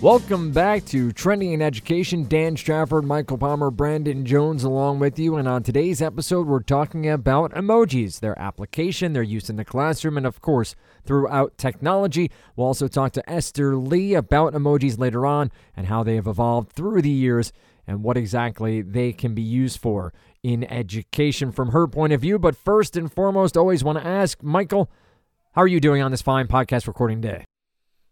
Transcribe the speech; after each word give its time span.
Welcome 0.00 0.52
back 0.52 0.86
to 0.86 1.12
Trending 1.12 1.52
in 1.52 1.60
Education. 1.60 2.26
Dan 2.26 2.56
Strafford, 2.56 3.04
Michael 3.04 3.36
Palmer, 3.36 3.70
Brandon 3.70 4.24
Jones 4.24 4.64
along 4.64 4.98
with 4.98 5.18
you. 5.18 5.36
And 5.36 5.46
on 5.46 5.62
today's 5.62 6.00
episode, 6.00 6.46
we're 6.46 6.62
talking 6.62 7.06
about 7.06 7.52
emojis, 7.52 8.20
their 8.20 8.38
application, 8.38 9.12
their 9.12 9.22
use 9.22 9.50
in 9.50 9.56
the 9.56 9.64
classroom, 9.64 10.16
and 10.16 10.24
of 10.24 10.40
course, 10.40 10.74
throughout 11.04 11.58
technology. 11.58 12.30
We'll 12.56 12.68
also 12.68 12.88
talk 12.88 13.12
to 13.12 13.30
Esther 13.30 13.76
Lee 13.76 14.14
about 14.14 14.54
emojis 14.54 14.98
later 14.98 15.26
on 15.26 15.52
and 15.76 15.88
how 15.88 16.02
they 16.02 16.14
have 16.14 16.26
evolved 16.26 16.72
through 16.72 17.02
the 17.02 17.10
years 17.10 17.52
and 17.86 18.02
what 18.02 18.16
exactly 18.16 18.80
they 18.80 19.12
can 19.12 19.34
be 19.34 19.42
used 19.42 19.78
for 19.80 20.14
in 20.42 20.64
education 20.72 21.52
from 21.52 21.72
her 21.72 21.86
point 21.86 22.14
of 22.14 22.22
view. 22.22 22.38
But 22.38 22.56
first 22.56 22.96
and 22.96 23.12
foremost, 23.12 23.54
always 23.54 23.84
want 23.84 23.98
to 23.98 24.06
ask 24.06 24.42
Michael, 24.42 24.90
how 25.52 25.60
are 25.60 25.68
you 25.68 25.78
doing 25.78 26.00
on 26.00 26.10
this 26.10 26.22
fine 26.22 26.46
podcast 26.46 26.86
recording 26.86 27.20
day? 27.20 27.44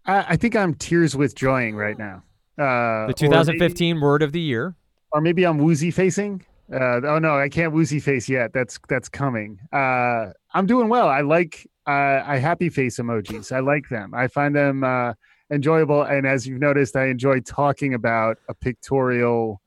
I, 0.08 0.24
I 0.30 0.36
think 0.36 0.56
I'm 0.56 0.74
tears 0.74 1.14
with 1.14 1.34
joying 1.34 1.76
right 1.76 1.96
now. 1.98 2.24
Uh, 2.58 3.06
the 3.06 3.14
2015 3.14 3.96
maybe, 3.96 4.02
word 4.02 4.22
of 4.22 4.32
the 4.32 4.40
year. 4.40 4.74
Or 5.12 5.20
maybe 5.20 5.44
I'm 5.44 5.58
woozy 5.58 5.90
facing. 5.90 6.44
Uh, 6.72 7.00
oh 7.04 7.18
no, 7.18 7.38
I 7.38 7.48
can't 7.48 7.72
woozy 7.72 8.00
face 8.00 8.28
yet. 8.28 8.52
That's 8.52 8.78
that's 8.88 9.08
coming. 9.08 9.58
Uh, 9.72 10.32
I'm 10.52 10.66
doing 10.66 10.88
well. 10.88 11.08
I 11.08 11.20
like 11.20 11.66
uh, 11.86 12.22
I 12.26 12.38
happy 12.38 12.68
face 12.68 12.98
emojis. 12.98 13.54
I 13.54 13.60
like 13.60 13.88
them. 13.88 14.12
I 14.14 14.28
find 14.28 14.54
them 14.54 14.84
uh, 14.84 15.14
enjoyable. 15.50 16.02
And 16.02 16.26
as 16.26 16.46
you've 16.46 16.60
noticed, 16.60 16.96
I 16.96 17.06
enjoy 17.06 17.40
talking 17.40 17.94
about 17.94 18.38
a 18.48 18.54
pictorial 18.54 19.62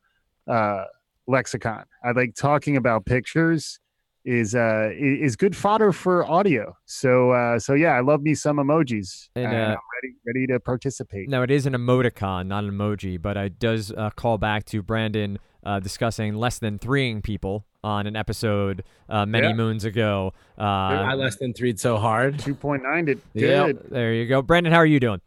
uh, 0.48 0.86
lexicon. 1.28 1.86
I 2.04 2.12
like 2.12 2.36
talking 2.36 2.78
about 2.78 3.06
pictures 3.06 3.80
is 4.24 4.54
uh 4.54 4.90
is 4.94 5.36
good 5.36 5.56
fodder 5.56 5.92
for 5.92 6.26
audio. 6.30 6.76
So 6.86 7.32
uh 7.32 7.60
so 7.60 7.74
yeah, 7.74 7.92
I 7.92 8.02
love 8.02 8.22
me 8.22 8.36
some 8.36 8.58
emojis. 8.58 9.30
And, 9.36 9.48
uh, 9.48 9.50
I'm 9.50 9.78
ready 10.04 10.16
ready 10.26 10.48
to 10.48 10.60
participate. 10.60 11.30
Now 11.30 11.42
it 11.44 11.52
is 11.52 11.66
an 11.66 11.74
emoticon, 11.74 12.48
not 12.48 12.64
an 12.64 12.72
emoji, 12.72 13.22
but 13.22 13.38
it 13.38 13.60
does 13.60 13.92
uh, 13.92 14.10
call 14.12 14.38
back 14.38 14.66
to 14.66 14.82
Brandon 14.82 15.40
uh, 15.64 15.80
discussing 15.80 16.36
less 16.36 16.60
than 16.60 16.80
threeing 16.80 17.22
people 17.22 17.66
on 17.84 18.08
an 18.08 18.16
episode 18.16 18.84
uh, 19.10 19.26
many 19.26 19.48
yeah. 19.48 19.54
moons 19.54 19.86
ago. 19.86 20.34
Uh, 20.58 20.62
I 20.62 21.14
less 21.16 21.38
than 21.38 21.54
threed 21.54 21.80
so 21.80 21.98
hard. 21.98 22.40
Two 22.40 22.56
point 22.56 22.84
nine 22.84 23.06
did 23.06 23.22
good. 23.34 23.76
Yep. 23.76 23.90
There 23.90 24.14
you 24.14 24.28
go, 24.28 24.42
Brandon. 24.42 24.72
How 24.72 24.80
are 24.80 24.86
you 24.86 25.00
doing? 25.00 25.22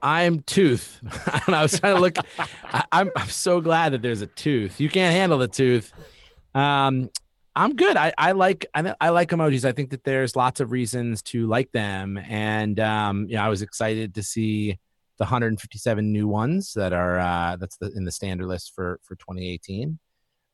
I'm 0.00 0.40
tooth. 0.42 1.00
and 1.46 1.54
I 1.54 1.62
was 1.62 1.78
trying 1.78 1.96
to 1.96 2.00
look. 2.00 2.18
I, 2.64 2.84
I'm 2.92 3.10
I'm 3.16 3.28
so 3.28 3.60
glad 3.60 3.92
that 3.92 4.02
there's 4.02 4.22
a 4.22 4.26
tooth. 4.26 4.80
You 4.80 4.88
can't 4.88 5.14
handle 5.14 5.38
the 5.38 5.48
tooth. 5.48 5.92
Um, 6.54 7.10
I'm 7.58 7.74
good. 7.74 7.96
I, 7.96 8.12
I 8.16 8.32
like 8.32 8.66
I, 8.72 8.94
I 9.00 9.08
like 9.08 9.30
emojis. 9.30 9.64
I 9.64 9.72
think 9.72 9.90
that 9.90 10.04
there's 10.04 10.36
lots 10.36 10.60
of 10.60 10.70
reasons 10.70 11.22
to 11.22 11.48
like 11.48 11.72
them, 11.72 12.16
and 12.16 12.78
um, 12.78 13.26
yeah, 13.28 13.44
I 13.44 13.48
was 13.48 13.62
excited 13.62 14.14
to 14.14 14.22
see 14.22 14.78
the 15.18 15.24
157 15.24 16.12
new 16.12 16.28
ones 16.28 16.72
that 16.74 16.92
are 16.92 17.18
uh, 17.18 17.56
that's 17.56 17.76
the, 17.78 17.90
in 17.96 18.04
the 18.04 18.12
standard 18.12 18.46
list 18.46 18.72
for 18.76 19.00
for 19.02 19.16
2018. 19.16 19.98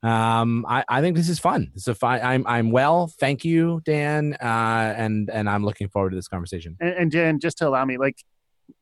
Um, 0.02 0.64
I, 0.66 0.84
I 0.88 1.00
think 1.02 1.16
this 1.16 1.28
is 1.28 1.38
fun. 1.38 1.72
So. 1.77 1.94
I'm 2.02 2.47
I'm 2.47 2.70
well. 2.70 3.08
Thank 3.20 3.44
you, 3.44 3.82
Dan. 3.84 4.34
Uh, 4.41 4.94
and 4.97 5.28
and 5.28 5.48
I'm 5.48 5.62
looking 5.62 5.91
forward 5.91 6.10
to 6.10 6.16
this 6.16 6.28
conversation. 6.28 6.77
And, 6.80 6.94
and 6.94 7.10
Dan, 7.10 7.38
just 7.38 7.58
to 7.58 7.69
allow 7.69 7.84
me, 7.84 7.98
like 7.98 8.16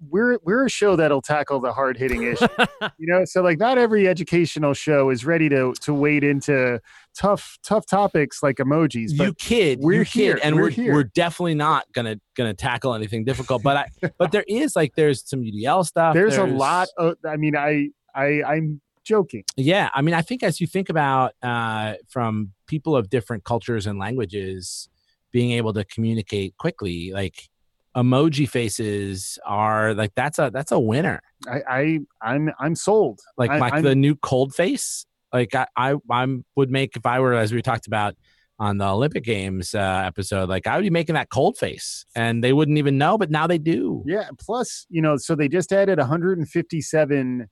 we're 0.08 0.38
we're 0.42 0.66
a 0.66 0.70
show 0.70 0.96
that'll 0.96 1.22
tackle 1.22 1.60
the 1.60 1.72
hard 1.72 1.96
hitting 1.96 2.22
issue. 2.24 2.46
you 2.98 3.06
know, 3.06 3.24
so 3.24 3.42
like 3.42 3.58
not 3.58 3.78
every 3.78 4.08
educational 4.08 4.74
show 4.74 5.10
is 5.10 5.24
ready 5.24 5.48
to 5.48 5.72
to 5.80 5.94
wade 5.94 6.24
into 6.24 6.80
tough 7.14 7.58
tough 7.62 7.86
topics 7.86 8.42
like 8.42 8.56
emojis. 8.56 9.12
you 9.12 9.34
kid, 9.34 9.78
we're 9.80 9.94
you 9.94 10.02
here, 10.02 10.34
kid, 10.34 10.42
and 10.44 10.56
we're 10.56 10.62
we're, 10.62 10.70
here. 10.70 10.92
we're 10.92 11.04
definitely 11.04 11.54
not 11.54 11.86
gonna 11.92 12.16
gonna 12.36 12.54
tackle 12.54 12.94
anything 12.94 13.24
difficult. 13.24 13.62
But 13.62 13.76
I 13.76 14.10
but 14.18 14.32
there 14.32 14.44
is 14.48 14.74
like 14.76 14.94
there's 14.96 15.28
some 15.28 15.42
UDL 15.42 15.84
stuff. 15.86 16.14
There's, 16.14 16.36
there's 16.36 16.50
a 16.50 16.54
lot. 16.54 16.88
Of, 16.98 17.16
I 17.26 17.36
mean, 17.36 17.56
I 17.56 17.88
I 18.14 18.42
I'm 18.42 18.80
joking. 19.04 19.44
Yeah, 19.56 19.90
I 19.94 20.02
mean, 20.02 20.14
I 20.14 20.22
think 20.22 20.42
as 20.42 20.60
you 20.60 20.66
think 20.66 20.88
about 20.88 21.32
uh, 21.42 21.94
from 22.08 22.52
people 22.66 22.96
of 22.96 23.10
different 23.10 23.44
cultures 23.44 23.86
and 23.86 23.98
languages 23.98 24.88
being 25.32 25.52
able 25.52 25.72
to 25.72 25.84
communicate 25.84 26.56
quickly, 26.58 27.10
like 27.12 27.48
emoji 27.96 28.48
faces 28.48 29.38
are 29.44 29.94
like 29.94 30.12
that's 30.14 30.38
a 30.38 30.50
that's 30.52 30.72
a 30.72 30.80
winner. 30.80 31.20
I, 31.46 31.60
I 31.68 31.98
I'm 32.20 32.50
I'm 32.58 32.74
sold. 32.74 33.20
Like 33.36 33.50
I, 33.50 33.58
like 33.58 33.74
I'm, 33.74 33.82
the 33.82 33.94
new 33.94 34.16
cold 34.16 34.54
face. 34.54 35.06
Like 35.32 35.54
I 35.54 35.66
I 35.76 35.96
I'm, 36.10 36.44
would 36.56 36.70
make 36.70 36.96
if 36.96 37.06
I 37.06 37.20
were 37.20 37.34
as 37.34 37.52
we 37.52 37.62
talked 37.62 37.86
about 37.86 38.14
on 38.58 38.78
the 38.78 38.86
Olympic 38.86 39.24
Games 39.24 39.74
uh, 39.74 40.02
episode, 40.06 40.48
like 40.48 40.66
I 40.66 40.76
would 40.76 40.82
be 40.82 40.90
making 40.90 41.14
that 41.14 41.30
cold 41.30 41.58
face, 41.58 42.06
and 42.14 42.42
they 42.42 42.52
wouldn't 42.52 42.78
even 42.78 42.98
know, 42.98 43.18
but 43.18 43.30
now 43.30 43.46
they 43.46 43.58
do. 43.58 44.04
Yeah. 44.06 44.28
Plus, 44.38 44.86
you 44.88 45.02
know, 45.02 45.16
so 45.16 45.34
they 45.34 45.48
just 45.48 45.72
added 45.72 45.98
157. 45.98 47.48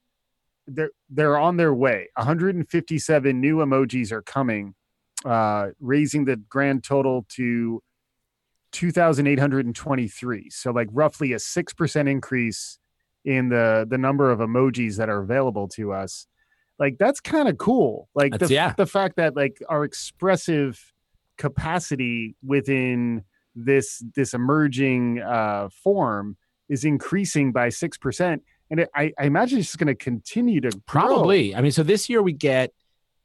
They're 0.66 0.90
they're 1.08 1.38
on 1.38 1.56
their 1.56 1.74
way. 1.74 2.08
157 2.16 3.40
new 3.40 3.56
emojis 3.56 4.12
are 4.12 4.22
coming, 4.22 4.74
uh, 5.24 5.68
raising 5.80 6.24
the 6.26 6.36
grand 6.36 6.84
total 6.84 7.26
to 7.30 7.82
2,823. 8.72 10.50
So 10.50 10.70
like 10.70 10.88
roughly 10.92 11.32
a 11.32 11.36
6% 11.36 12.10
increase 12.10 12.78
in 13.24 13.50
the 13.50 13.86
the 13.88 13.98
number 13.98 14.30
of 14.30 14.38
emojis 14.38 14.96
that 14.96 15.08
are 15.08 15.20
available 15.20 15.68
to 15.68 15.92
us. 15.92 16.26
Like 16.78 16.96
that's 16.98 17.20
kind 17.20 17.48
of 17.48 17.58
cool. 17.58 18.08
Like 18.14 18.38
the, 18.38 18.46
yeah. 18.46 18.72
the 18.76 18.86
fact 18.86 19.16
that 19.16 19.36
like 19.36 19.62
our 19.68 19.84
expressive 19.84 20.92
capacity 21.36 22.36
within 22.44 23.24
this 23.54 24.02
this 24.14 24.32
emerging 24.32 25.20
uh, 25.20 25.68
form 25.82 26.36
is 26.68 26.84
increasing 26.84 27.52
by 27.52 27.68
6% 27.68 28.40
and 28.70 28.80
it, 28.80 28.88
I, 28.94 29.12
I 29.18 29.24
imagine 29.24 29.58
it's 29.58 29.76
going 29.76 29.88
to 29.88 29.94
continue 29.94 30.60
to 30.60 30.70
probably. 30.86 31.54
I 31.54 31.60
mean, 31.60 31.72
so 31.72 31.82
this 31.82 32.08
year 32.08 32.22
we 32.22 32.32
get 32.32 32.72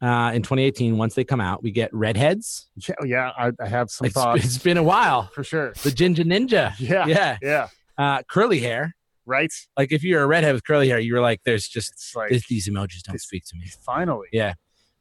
uh, 0.06 0.32
in 0.34 0.44
2018 0.44 0.98
once 0.98 1.16
they 1.16 1.24
come 1.24 1.42
out. 1.42 1.64
We 1.64 1.72
get 1.72 1.92
redheads. 1.92 2.68
Yeah, 2.76 2.96
yeah 3.04 3.32
I, 3.36 3.52
I 3.60 3.68
have 3.68 3.90
some 3.90 4.06
it's, 4.06 4.14
thoughts. 4.14 4.46
It's 4.46 4.58
been 4.60 4.78
a 4.78 4.84
while 4.84 5.30
for 5.34 5.44
sure. 5.44 5.74
The 5.82 5.90
Ginger 5.90 6.24
Ninja. 6.24 6.74
Yeah, 6.78 7.08
yeah, 7.08 7.38
yeah. 7.42 7.68
Uh, 7.98 8.22
curly 8.30 8.60
hair. 8.60 8.94
Right. 9.26 9.52
Like 9.76 9.92
if 9.92 10.04
you're 10.04 10.22
a 10.22 10.28
redhead 10.28 10.54
with 10.54 10.64
curly 10.64 10.90
hair, 10.90 11.00
you're 11.00 11.22
like, 11.22 11.42
there's 11.44 11.68
just 11.68 12.16
like, 12.16 12.30
this, 12.30 12.46
these 12.48 12.70
emojis 12.70 13.02
don't 13.02 13.20
speak 13.20 13.46
to 13.46 13.58
me. 13.58 13.66
Finally. 13.84 14.28
Yeah. 14.32 14.54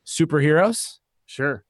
Superheroes. 0.07 0.99
Sure. 1.27 1.65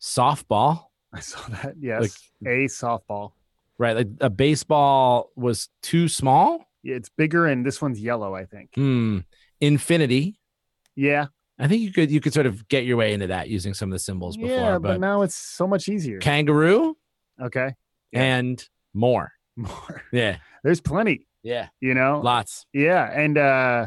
Softball. 0.00 0.84
I 1.12 1.18
saw 1.20 1.40
that. 1.48 1.74
Yes. 1.80 2.00
Like, 2.00 2.12
a 2.52 2.66
softball. 2.66 3.32
Right. 3.78 3.96
Like 3.96 4.08
a 4.20 4.30
baseball 4.30 5.32
was 5.34 5.68
too 5.82 6.06
small. 6.06 6.64
Yeah, 6.84 6.94
it's 6.94 7.08
bigger 7.08 7.46
and 7.46 7.66
this 7.66 7.82
one's 7.82 7.98
yellow, 7.98 8.36
I 8.36 8.44
think. 8.44 8.70
Hmm. 8.76 9.20
Infinity. 9.60 10.38
Yeah. 10.94 11.26
I 11.58 11.68
think 11.68 11.82
you 11.82 11.92
could 11.92 12.10
you 12.10 12.20
could 12.20 12.34
sort 12.34 12.46
of 12.46 12.68
get 12.68 12.84
your 12.84 12.96
way 12.96 13.12
into 13.12 13.28
that 13.28 13.48
using 13.48 13.74
some 13.74 13.88
of 13.88 13.92
the 13.94 13.98
symbols 13.98 14.36
before. 14.36 14.50
Yeah, 14.50 14.72
but, 14.72 14.82
but 14.82 15.00
now 15.00 15.22
it's 15.22 15.36
so 15.36 15.66
much 15.66 15.88
easier. 15.88 16.18
Kangaroo. 16.18 16.96
Okay. 17.40 17.74
Yeah. 18.12 18.22
And 18.22 18.68
more. 18.94 19.32
More. 19.56 20.02
Yeah. 20.12 20.36
There's 20.62 20.82
plenty. 20.82 21.26
Yeah. 21.42 21.68
You 21.80 21.94
know? 21.94 22.20
Lots. 22.22 22.66
Yeah. 22.74 23.10
And 23.10 23.38
uh 23.38 23.86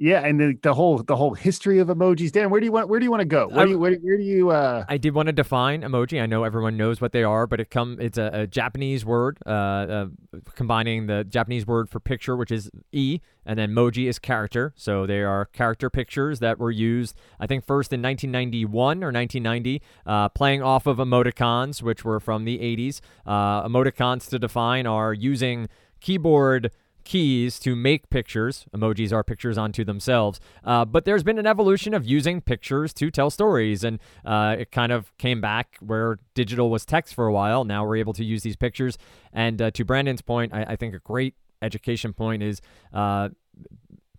yeah, 0.00 0.24
and 0.24 0.38
the, 0.38 0.56
the 0.62 0.74
whole 0.74 1.02
the 1.02 1.16
whole 1.16 1.34
history 1.34 1.80
of 1.80 1.88
emojis. 1.88 2.30
Dan, 2.30 2.50
where 2.50 2.60
do 2.60 2.66
you 2.66 2.70
want 2.70 2.88
where 2.88 3.00
do 3.00 3.04
you 3.04 3.10
want 3.10 3.20
to 3.20 3.26
go? 3.26 3.48
Where 3.48 3.64
do 3.64 3.72
you, 3.72 3.78
where, 3.80 3.94
where 3.96 4.16
do 4.16 4.22
you 4.22 4.50
uh 4.50 4.84
I 4.88 4.96
did 4.96 5.12
want 5.12 5.26
to 5.26 5.32
define 5.32 5.82
emoji. 5.82 6.22
I 6.22 6.26
know 6.26 6.44
everyone 6.44 6.76
knows 6.76 7.00
what 7.00 7.10
they 7.10 7.24
are, 7.24 7.48
but 7.48 7.58
it 7.58 7.68
come 7.68 7.98
it's 8.00 8.16
a, 8.16 8.30
a 8.32 8.46
Japanese 8.46 9.04
word, 9.04 9.40
uh, 9.44 9.50
uh, 9.50 10.06
combining 10.54 11.08
the 11.08 11.24
Japanese 11.24 11.66
word 11.66 11.90
for 11.90 11.98
picture, 11.98 12.36
which 12.36 12.52
is 12.52 12.70
e, 12.92 13.18
and 13.44 13.58
then 13.58 13.72
moji 13.72 14.08
is 14.08 14.20
character. 14.20 14.72
So 14.76 15.04
they 15.04 15.22
are 15.22 15.46
character 15.46 15.90
pictures 15.90 16.38
that 16.38 16.60
were 16.60 16.70
used, 16.70 17.16
I 17.40 17.48
think, 17.48 17.66
first 17.66 17.92
in 17.92 18.00
1991 18.00 19.02
or 19.02 19.10
1990, 19.10 19.82
uh, 20.06 20.28
playing 20.28 20.62
off 20.62 20.86
of 20.86 20.98
emoticons, 20.98 21.82
which 21.82 22.04
were 22.04 22.20
from 22.20 22.44
the 22.44 22.58
80s. 22.60 23.00
Uh, 23.26 23.66
emoticons 23.66 24.28
to 24.28 24.38
define 24.38 24.86
are 24.86 25.12
using 25.12 25.68
keyboard 26.00 26.70
keys 27.08 27.58
to 27.58 27.74
make 27.74 28.10
pictures. 28.10 28.66
Emojis 28.76 29.14
are 29.14 29.24
pictures 29.24 29.56
onto 29.56 29.82
themselves. 29.82 30.38
Uh, 30.62 30.84
but 30.84 31.06
there's 31.06 31.22
been 31.22 31.38
an 31.38 31.46
evolution 31.46 31.94
of 31.94 32.04
using 32.04 32.42
pictures 32.42 32.92
to 32.92 33.10
tell 33.10 33.30
stories. 33.30 33.82
And 33.82 33.98
uh, 34.26 34.56
it 34.58 34.70
kind 34.70 34.92
of 34.92 35.16
came 35.16 35.40
back 35.40 35.78
where 35.80 36.18
digital 36.34 36.68
was 36.68 36.84
text 36.84 37.14
for 37.14 37.26
a 37.26 37.32
while. 37.32 37.64
Now 37.64 37.86
we're 37.86 37.96
able 37.96 38.12
to 38.12 38.24
use 38.24 38.42
these 38.42 38.56
pictures. 38.56 38.98
And 39.32 39.62
uh, 39.62 39.70
to 39.70 39.86
Brandon's 39.86 40.20
point, 40.20 40.52
I, 40.52 40.64
I, 40.64 40.76
think 40.76 40.94
a 40.94 40.98
great 40.98 41.34
education 41.62 42.12
point 42.12 42.42
is 42.42 42.60
uh, 42.92 43.30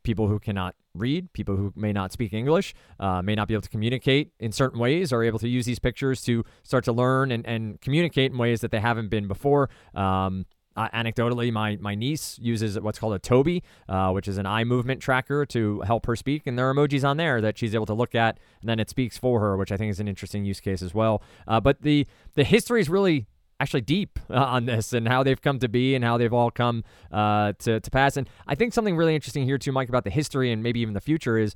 people 0.01 0.27
who 0.27 0.39
cannot 0.39 0.74
read, 0.95 1.31
people 1.33 1.56
who 1.56 1.71
may 1.75 1.94
not 1.94 2.12
speak 2.12 2.33
English, 2.33 2.74
uh, 3.00 3.21
may 3.21 3.36
not 3.36 3.47
be 3.47 3.53
able 3.53 3.62
to 3.62 3.69
communicate 3.69 4.31
in 4.39 4.51
certain 4.51 4.80
ways, 4.80 5.13
are 5.13 5.24
able 5.24 5.38
to 5.38 5.47
use 5.47 5.68
these 5.68 5.77
pictures 5.77 6.24
to 6.24 6.44
start 6.63 6.83
to 6.86 6.91
learn 6.91 7.31
and, 7.31 7.45
and 7.45 7.80
communicate 7.81 8.31
in 8.31 8.38
ways 8.39 8.62
that 8.62 8.71
they 8.71 8.80
haven't 8.80 9.09
been 9.09 9.27
before. 9.27 9.69
Um, 9.94 10.47
uh, 10.79 10.87
anecdotally, 10.93 11.51
my, 11.51 11.77
my 11.81 11.93
niece 11.93 12.39
uses 12.41 12.79
what's 12.79 12.97
called 12.99 13.13
a 13.13 13.19
Tobii, 13.19 13.61
uh, 13.89 14.11
which 14.11 14.29
is 14.29 14.37
an 14.37 14.45
eye 14.45 14.63
movement 14.63 15.01
tracker 15.01 15.45
to 15.47 15.81
help 15.81 16.05
her 16.05 16.15
speak. 16.15 16.47
And 16.47 16.57
there 16.57 16.69
are 16.69 16.73
emojis 16.73 17.03
on 17.03 17.17
there 17.17 17.41
that 17.41 17.57
she's 17.57 17.75
able 17.75 17.85
to 17.87 17.93
look 17.93 18.15
at, 18.15 18.39
and 18.61 18.69
then 18.69 18.79
it 18.79 18.89
speaks 18.89 19.17
for 19.17 19.41
her, 19.41 19.57
which 19.57 19.73
I 19.73 19.77
think 19.77 19.91
is 19.91 19.99
an 19.99 20.07
interesting 20.07 20.45
use 20.45 20.61
case 20.61 20.81
as 20.81 20.93
well. 20.93 21.21
Uh, 21.45 21.59
but 21.59 21.81
the, 21.81 22.07
the 22.35 22.45
history 22.45 22.79
is 22.79 22.87
really 22.87 23.27
actually 23.59 23.81
deep 23.81 24.19
uh, 24.29 24.35
on 24.35 24.67
this 24.67 24.93
and 24.93 25.05
how 25.05 25.21
they've 25.21 25.41
come 25.41 25.59
to 25.59 25.67
be 25.67 25.95
and 25.95 26.05
how 26.05 26.17
they've 26.17 26.31
all 26.31 26.49
come 26.49 26.85
uh, 27.11 27.51
to 27.59 27.81
to 27.81 27.91
pass. 27.91 28.15
And 28.15 28.29
I 28.47 28.55
think 28.55 28.73
something 28.73 28.95
really 28.95 29.15
interesting 29.15 29.43
here 29.43 29.57
too, 29.57 29.73
Mike, 29.73 29.89
about 29.89 30.05
the 30.05 30.09
history 30.09 30.49
and 30.49 30.63
maybe 30.63 30.79
even 30.79 30.93
the 30.93 31.01
future 31.01 31.37
is 31.37 31.55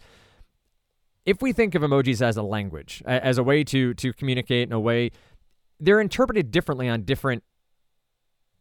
if 1.25 1.41
we 1.41 1.53
think 1.53 1.75
of 1.75 1.81
emojis 1.81 2.21
as 2.21 2.35
a 2.35 2.43
language, 2.43 3.01
as 3.05 3.37
a 3.37 3.43
way 3.43 3.63
to 3.63 3.93
to 3.93 4.11
communicate 4.11 4.67
in 4.67 4.73
a 4.73 4.81
way, 4.81 5.11
they're 5.79 6.01
interpreted 6.01 6.51
differently 6.51 6.89
on 6.89 7.03
different 7.03 7.41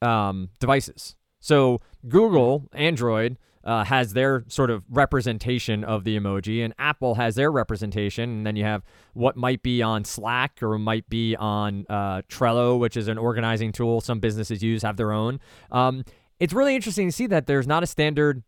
um, 0.03 0.51
devices. 0.59 1.17
So 1.41 1.81
Google 2.09 2.69
Android 2.73 3.39
uh, 3.65 3.85
has 3.85 4.13
their 4.13 4.45
sort 4.49 4.71
of 4.71 4.85
representation 4.91 5.85
of 5.85 6.05
the 6.05 6.19
emoji, 6.19 6.65
and 6.65 6.75
Apple 6.79 7.15
has 7.15 7.37
their 7.37 7.51
representation. 7.51 8.29
And 8.29 8.47
then 8.47 8.57
you 8.57 8.65
have 8.65 8.83
what 9.15 9.37
might 9.37 9.63
be 9.63 9.83
on 9.83 10.05
Slack 10.05 10.63
or 10.63 10.79
might 10.79 11.09
be 11.09 11.37
on 11.37 11.87
uh, 11.89 12.23
Trello, 12.29 12.79
which 12.79 12.97
is 12.97 13.09
an 13.09 13.19
organizing 13.19 13.73
tool 13.73 14.01
some 14.01 14.21
businesses 14.21 14.63
use, 14.63 14.83
have 14.83 14.97
their 14.97 15.13
own. 15.13 15.41
Um, 15.71 16.05
it's 16.41 16.53
really 16.53 16.75
interesting 16.75 17.09
to 17.09 17.13
see 17.13 17.27
that 17.29 17.47
there's 17.47 17.67
not 17.67 17.83
a 17.83 17.87
standard 17.87 18.43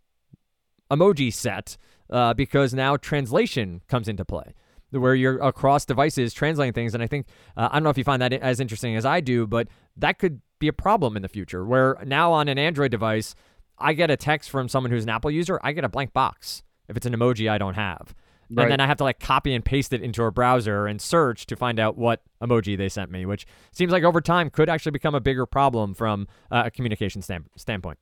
emoji 0.90 1.32
set 1.32 1.76
uh, 2.10 2.34
because 2.34 2.74
now 2.74 2.96
translation 2.96 3.82
comes 3.88 4.08
into 4.08 4.24
play 4.24 4.54
where 4.90 5.14
you're 5.14 5.42
across 5.42 5.84
devices 5.84 6.32
translating 6.32 6.72
things. 6.72 6.94
And 6.94 7.02
I 7.02 7.06
think, 7.06 7.26
uh, 7.56 7.68
I 7.70 7.76
don't 7.76 7.82
know 7.82 7.90
if 7.90 7.98
you 7.98 8.04
find 8.04 8.22
that 8.22 8.32
as 8.32 8.60
interesting 8.60 8.96
as 8.96 9.04
I 9.04 9.20
do, 9.20 9.46
but 9.46 9.68
that 9.96 10.18
could 10.18 10.40
be 10.64 10.68
a 10.68 10.72
problem 10.72 11.14
in 11.14 11.22
the 11.22 11.28
future 11.28 11.64
where 11.64 11.98
now 12.06 12.32
on 12.32 12.48
an 12.48 12.58
Android 12.58 12.90
device, 12.90 13.34
I 13.78 13.92
get 13.92 14.10
a 14.10 14.16
text 14.16 14.48
from 14.48 14.68
someone 14.68 14.90
who's 14.90 15.04
an 15.04 15.10
Apple 15.10 15.30
user, 15.30 15.60
I 15.62 15.72
get 15.72 15.84
a 15.84 15.90
blank 15.90 16.14
box 16.14 16.62
if 16.88 16.96
it's 16.96 17.04
an 17.04 17.14
emoji 17.14 17.50
I 17.50 17.58
don't 17.58 17.74
have. 17.74 18.14
Right. 18.50 18.64
And 18.64 18.72
then 18.72 18.80
I 18.80 18.86
have 18.86 18.96
to 18.98 19.04
like 19.04 19.20
copy 19.20 19.54
and 19.54 19.64
paste 19.64 19.92
it 19.92 20.02
into 20.02 20.22
a 20.24 20.30
browser 20.30 20.86
and 20.86 21.00
search 21.00 21.46
to 21.46 21.56
find 21.56 21.78
out 21.78 21.98
what 21.98 22.22
emoji 22.42 22.78
they 22.78 22.88
sent 22.88 23.10
me, 23.10 23.26
which 23.26 23.46
seems 23.72 23.92
like 23.92 24.04
over 24.04 24.20
time 24.20 24.48
could 24.48 24.70
actually 24.70 24.92
become 24.92 25.14
a 25.14 25.20
bigger 25.20 25.44
problem 25.44 25.92
from 25.94 26.28
uh, 26.50 26.62
a 26.66 26.70
communication 26.70 27.20
stand- 27.20 27.46
standpoint. 27.56 27.98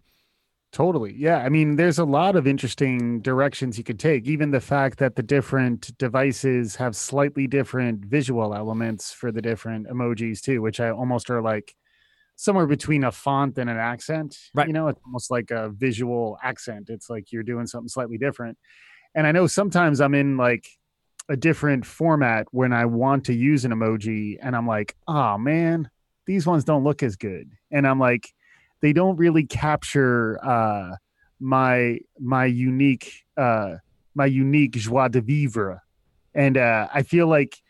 Totally. 0.73 1.15
Yeah. 1.17 1.39
I 1.39 1.49
mean, 1.49 1.77
there's 1.77 1.99
a 1.99 2.05
lot 2.05 2.35
of 2.37 2.47
interesting 2.47 3.21
directions 3.21 3.77
you 3.77 3.85
could 3.85 4.01
take. 4.01 4.27
Even 4.27 4.53
the 4.53 4.61
fact 4.61 4.99
that 4.99 5.17
the 5.17 5.23
different 5.23 5.97
devices 5.99 6.77
have 6.77 6.97
slightly 6.97 7.47
different 7.47 8.05
visual 8.05 8.55
elements 8.55 9.13
for 9.13 9.31
the 9.33 9.43
different 9.43 9.87
emojis, 9.89 10.41
too, 10.41 10.63
which 10.63 10.81
I 10.81 10.91
almost 10.91 11.29
are 11.29 11.43
like 11.43 11.75
somewhere 12.43 12.67
between 12.67 13.05
a 13.05 13.13
font 13.13 13.57
and 13.57 13.71
an 13.71 13.77
accent. 13.77 14.37
Right. 14.53 14.67
You 14.67 14.73
know, 14.73 14.89
it's 14.89 15.01
almost 15.05 15.31
like 15.31 15.53
a 15.53 15.69
visual 15.69 16.39
accent. 16.43 16.91
It's 16.91 17.09
like 17.09 17.31
you're 17.31 17.45
doing 17.45 17.69
something 17.69 17.89
slightly 17.89 18.19
different. 18.19 18.59
And 19.15 19.29
I 19.29 19.33
know 19.33 19.47
sometimes 19.47 20.01
I'm 20.01 20.15
in 20.15 20.37
like 20.37 20.67
a 21.29 21.37
different 21.37 21.87
format 21.87 22.49
when 22.51 22.73
I 22.73 22.87
want 22.87 23.27
to 23.27 23.33
use 23.33 23.65
an 23.65 23.71
emoji 23.71 24.39
and 24.43 24.57
I'm 24.57 24.67
like, 24.67 24.97
oh 25.07 25.39
man, 25.39 25.89
these 26.27 26.45
ones 26.45 26.65
don't 26.65 26.83
look 26.83 27.05
as 27.05 27.15
good. 27.15 27.53
And 27.71 27.87
I'm 27.87 28.01
like, 28.01 28.35
they 28.81 28.93
don't 28.93 29.17
really 29.17 29.47
capture 29.47 30.45
uh, 30.45 30.97
my 31.39 32.01
my 32.19 32.47
unique 32.47 33.25
uh, 33.37 33.77
my 34.17 34.27
unique 34.27 34.73
joie 34.73 35.09
de 35.09 35.21
vivre, 35.21 35.81
and 36.35 36.59
uh, 36.59 36.89
I 36.93 37.05
feel 37.05 37.29
like 37.29 37.63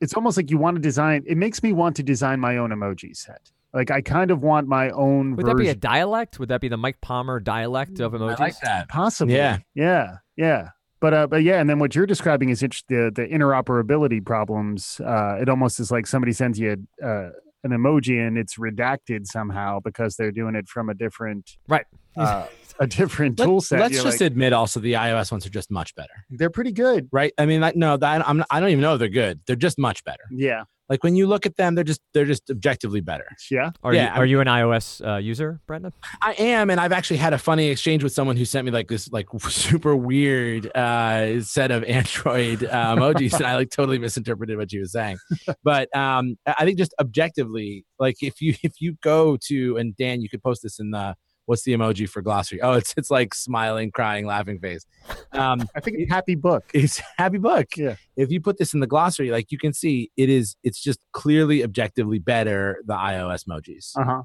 it's 0.00 0.14
almost 0.14 0.36
like 0.36 0.50
you 0.50 0.58
want 0.58 0.74
to 0.74 0.82
design. 0.82 1.22
It 1.26 1.36
makes 1.36 1.62
me 1.62 1.72
want 1.72 1.94
to 1.96 2.02
design 2.02 2.40
my 2.40 2.56
own 2.56 2.70
emoji 2.70 3.16
set. 3.16 3.52
Like 3.74 3.90
I 3.90 4.00
kind 4.00 4.30
of 4.30 4.42
want 4.42 4.68
my 4.68 4.90
own. 4.90 5.36
Would 5.36 5.46
version. 5.46 5.56
that 5.56 5.62
be 5.62 5.68
a 5.68 5.74
dialect? 5.74 6.38
Would 6.38 6.48
that 6.48 6.60
be 6.60 6.68
the 6.68 6.76
Mike 6.76 7.00
Palmer 7.00 7.40
dialect 7.40 8.00
of 8.00 8.12
emojis? 8.12 8.38
I 8.38 8.44
like 8.44 8.60
that. 8.60 8.88
Possibly. 8.88 9.34
Yeah. 9.34 9.58
Yeah. 9.74 10.18
Yeah. 10.36 10.68
But 11.00 11.12
uh, 11.12 11.26
but 11.26 11.42
yeah, 11.42 11.60
and 11.60 11.68
then 11.68 11.78
what 11.78 11.94
you're 11.94 12.06
describing 12.06 12.48
is 12.48 12.60
the 12.60 12.68
the 12.88 13.26
interoperability 13.30 14.24
problems. 14.24 15.00
Uh, 15.04 15.36
it 15.40 15.48
almost 15.48 15.78
is 15.78 15.90
like 15.90 16.06
somebody 16.06 16.32
sends 16.32 16.58
you 16.58 16.86
a, 17.02 17.06
uh, 17.06 17.30
an 17.64 17.72
emoji 17.72 18.26
and 18.26 18.38
it's 18.38 18.56
redacted 18.56 19.26
somehow 19.26 19.80
because 19.80 20.16
they're 20.16 20.30
doing 20.30 20.54
it 20.54 20.68
from 20.68 20.88
a 20.88 20.94
different 20.94 21.58
right 21.68 21.84
uh, 22.16 22.46
a 22.78 22.86
different 23.00 23.36
tool 23.36 23.60
set. 23.60 23.80
Let's 23.80 23.94
You're 23.94 24.04
just 24.04 24.20
like, 24.20 24.28
admit 24.28 24.52
also 24.52 24.80
the 24.80 24.94
iOS 24.94 25.32
ones 25.32 25.44
are 25.44 25.50
just 25.50 25.70
much 25.70 25.94
better, 25.94 26.24
they're 26.30 26.48
pretty 26.50 26.72
good. 26.72 27.08
right? 27.12 27.32
I 27.36 27.46
mean, 27.46 27.60
like 27.60 27.76
no, 27.76 27.96
that 27.96 28.26
I'm 28.26 28.44
I 28.50 28.60
don't 28.60 28.70
even 28.70 28.80
know 28.82 28.94
if 28.94 28.98
they're 28.98 29.08
good. 29.08 29.40
They're 29.46 29.56
just 29.56 29.78
much 29.78 30.04
better. 30.04 30.24
Yeah, 30.30 30.64
Like 30.88 31.02
when 31.02 31.16
you 31.16 31.26
look 31.26 31.46
at 31.46 31.56
them, 31.56 31.74
they're 31.74 31.84
just 31.84 32.00
they're 32.12 32.26
just 32.26 32.50
objectively 32.50 33.00
better. 33.00 33.26
yeah. 33.50 33.70
Are 33.82 33.94
Yeah, 33.94 34.14
you 34.14 34.20
are 34.20 34.26
you 34.26 34.40
an 34.40 34.46
iOS 34.48 35.06
uh, 35.06 35.16
user, 35.16 35.60
Brandon? 35.66 35.92
I 36.20 36.32
am, 36.34 36.68
and 36.68 36.78
I've 36.78 36.92
actually 36.92 37.16
had 37.16 37.32
a 37.32 37.38
funny 37.38 37.68
exchange 37.68 38.02
with 38.02 38.12
someone 38.12 38.36
who 38.36 38.44
sent 38.44 38.66
me 38.66 38.70
like 38.70 38.88
this 38.88 39.10
like 39.10 39.28
super 39.48 39.96
weird 39.96 40.66
uh, 40.76 41.40
set 41.42 41.70
of 41.70 41.84
Android 41.84 42.64
uh, 42.64 42.68
emojis, 42.96 43.34
and 43.34 43.46
I 43.46 43.56
like 43.56 43.70
totally 43.70 43.98
misinterpreted 43.98 44.58
what 44.58 44.70
she 44.70 44.78
was 44.78 44.92
saying. 44.92 45.16
But 45.62 45.94
um, 45.96 46.36
I 46.46 46.54
I 46.58 46.64
think 46.66 46.78
just 46.78 46.94
objectively, 47.00 47.84
like 47.98 48.16
if 48.22 48.40
you 48.40 48.54
if 48.62 48.80
you 48.80 48.96
go 49.02 49.38
to 49.48 49.76
and 49.78 49.96
Dan, 49.96 50.20
you 50.20 50.28
could 50.28 50.42
post 50.42 50.62
this 50.62 50.78
in 50.78 50.90
the 50.90 51.14
what's 51.46 51.62
the 51.62 51.72
emoji 51.72 52.08
for 52.08 52.22
glossary? 52.22 52.60
Oh, 52.62 52.72
it's 52.72 52.94
it's 52.96 53.10
like 53.10 53.34
smiling, 53.34 53.90
crying, 53.90 54.26
laughing 54.26 54.58
face. 54.58 54.84
Um, 55.32 55.68
I 55.76 55.80
think 55.80 55.98
it's 55.98 56.12
happy 56.12 56.34
book. 56.34 56.64
it's 56.72 57.00
happy 57.18 57.38
book. 57.38 57.66
Yeah. 57.76 57.96
If 58.16 58.30
you 58.30 58.40
put 58.40 58.58
this 58.58 58.74
in 58.74 58.80
the 58.80 58.86
glossary, 58.86 59.30
like 59.30 59.50
you 59.52 59.58
can 59.58 59.72
see, 59.72 60.10
it 60.16 60.28
is 60.30 60.56
it's 60.62 60.80
just 60.80 61.00
clearly 61.12 61.62
objectively 61.62 62.18
better 62.18 62.82
the 62.86 62.94
iOS 62.94 63.44
emojis. 63.48 63.92
Uh 63.98 64.04
huh. 64.04 64.22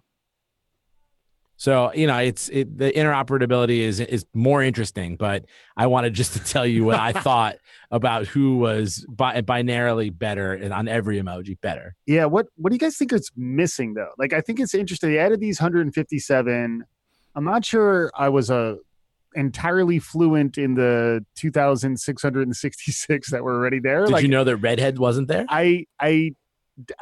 So 1.58 1.92
you 1.94 2.08
know, 2.08 2.18
it's 2.18 2.48
it, 2.50 2.78
the 2.78 2.90
interoperability 2.90 3.80
is 3.80 4.00
is 4.00 4.26
more 4.34 4.64
interesting. 4.64 5.18
But 5.18 5.44
I 5.76 5.88
wanted 5.88 6.14
just 6.14 6.32
to 6.34 6.40
tell 6.40 6.66
you 6.66 6.86
what 6.86 6.98
I 7.00 7.12
thought 7.22 7.58
about 7.92 8.28
who 8.28 8.58
was 8.60 9.06
bi- 9.10 9.42
binarily 9.42 10.18
better 10.18 10.54
and 10.54 10.74
on 10.74 10.88
every 10.88 11.22
emoji 11.22 11.60
better. 11.60 11.96
Yeah. 12.06 12.26
What 12.26 12.46
What 12.56 12.70
do 12.70 12.76
you 12.76 12.80
guys 12.80 12.96
think 12.96 13.12
is 13.12 13.30
missing 13.36 13.94
though? 13.96 14.12
Like, 14.18 14.32
I 14.32 14.40
think 14.40 14.62
it's 14.62 14.74
interesting. 14.74 15.12
They 15.12 15.20
added 15.20 15.42
these 15.42 15.60
157. 15.60 16.86
I'm 17.36 17.46
not 17.46 17.66
sure 17.66 18.12
I 18.18 18.30
was 18.30 18.50
a 18.50 18.78
entirely 19.36 20.00
fluent 20.00 20.58
in 20.58 20.74
the 20.74 21.24
2,666 21.36 23.32
that 23.32 23.44
were 23.44 23.54
already 23.54 23.80
there. 23.80 24.06
Did 24.06 24.12
like, 24.12 24.24
you 24.24 24.30
know 24.30 24.44
that 24.44 24.58
redhead 24.58 24.98
wasn't 24.98 25.28
there? 25.28 25.46
I 25.50 25.86
I 26.00 26.34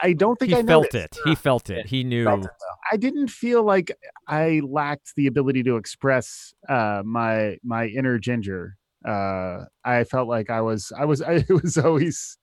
I 0.01 0.13
don't 0.13 0.37
think 0.37 0.51
He 0.51 0.57
I 0.57 0.63
felt 0.63 0.95
it. 0.95 1.17
He 1.23 1.35
felt 1.35 1.69
it. 1.69 1.85
He 1.85 2.03
knew. 2.03 2.27
It, 2.27 2.47
I 2.91 2.97
didn't 2.97 3.29
feel 3.29 3.63
like 3.63 3.91
I 4.27 4.61
lacked 4.67 5.13
the 5.15 5.27
ability 5.27 5.63
to 5.63 5.77
express 5.77 6.53
uh, 6.67 7.03
my 7.05 7.57
my 7.63 7.87
inner 7.87 8.17
ginger. 8.17 8.77
Uh, 9.07 9.65
I 9.85 10.03
felt 10.03 10.27
like 10.27 10.49
I 10.49 10.61
was 10.61 10.91
I 10.97 11.05
was 11.05 11.21
I, 11.21 11.33
it 11.49 11.61
was 11.63 11.77
always 11.77 12.37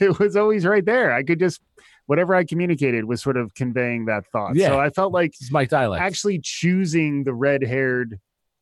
it 0.00 0.18
was 0.18 0.36
always 0.36 0.64
right 0.64 0.84
there. 0.84 1.12
I 1.12 1.22
could 1.22 1.40
just 1.40 1.60
whatever 2.06 2.34
I 2.34 2.44
communicated 2.44 3.04
was 3.04 3.22
sort 3.22 3.36
of 3.36 3.54
conveying 3.54 4.06
that 4.06 4.26
thought. 4.26 4.56
Yeah. 4.56 4.68
So 4.68 4.80
I 4.80 4.90
felt 4.90 5.12
like 5.12 5.34
my 5.50 5.64
dialect. 5.64 6.02
actually 6.02 6.40
choosing 6.42 7.24
the 7.24 7.34
red 7.34 7.62
haired 7.62 8.18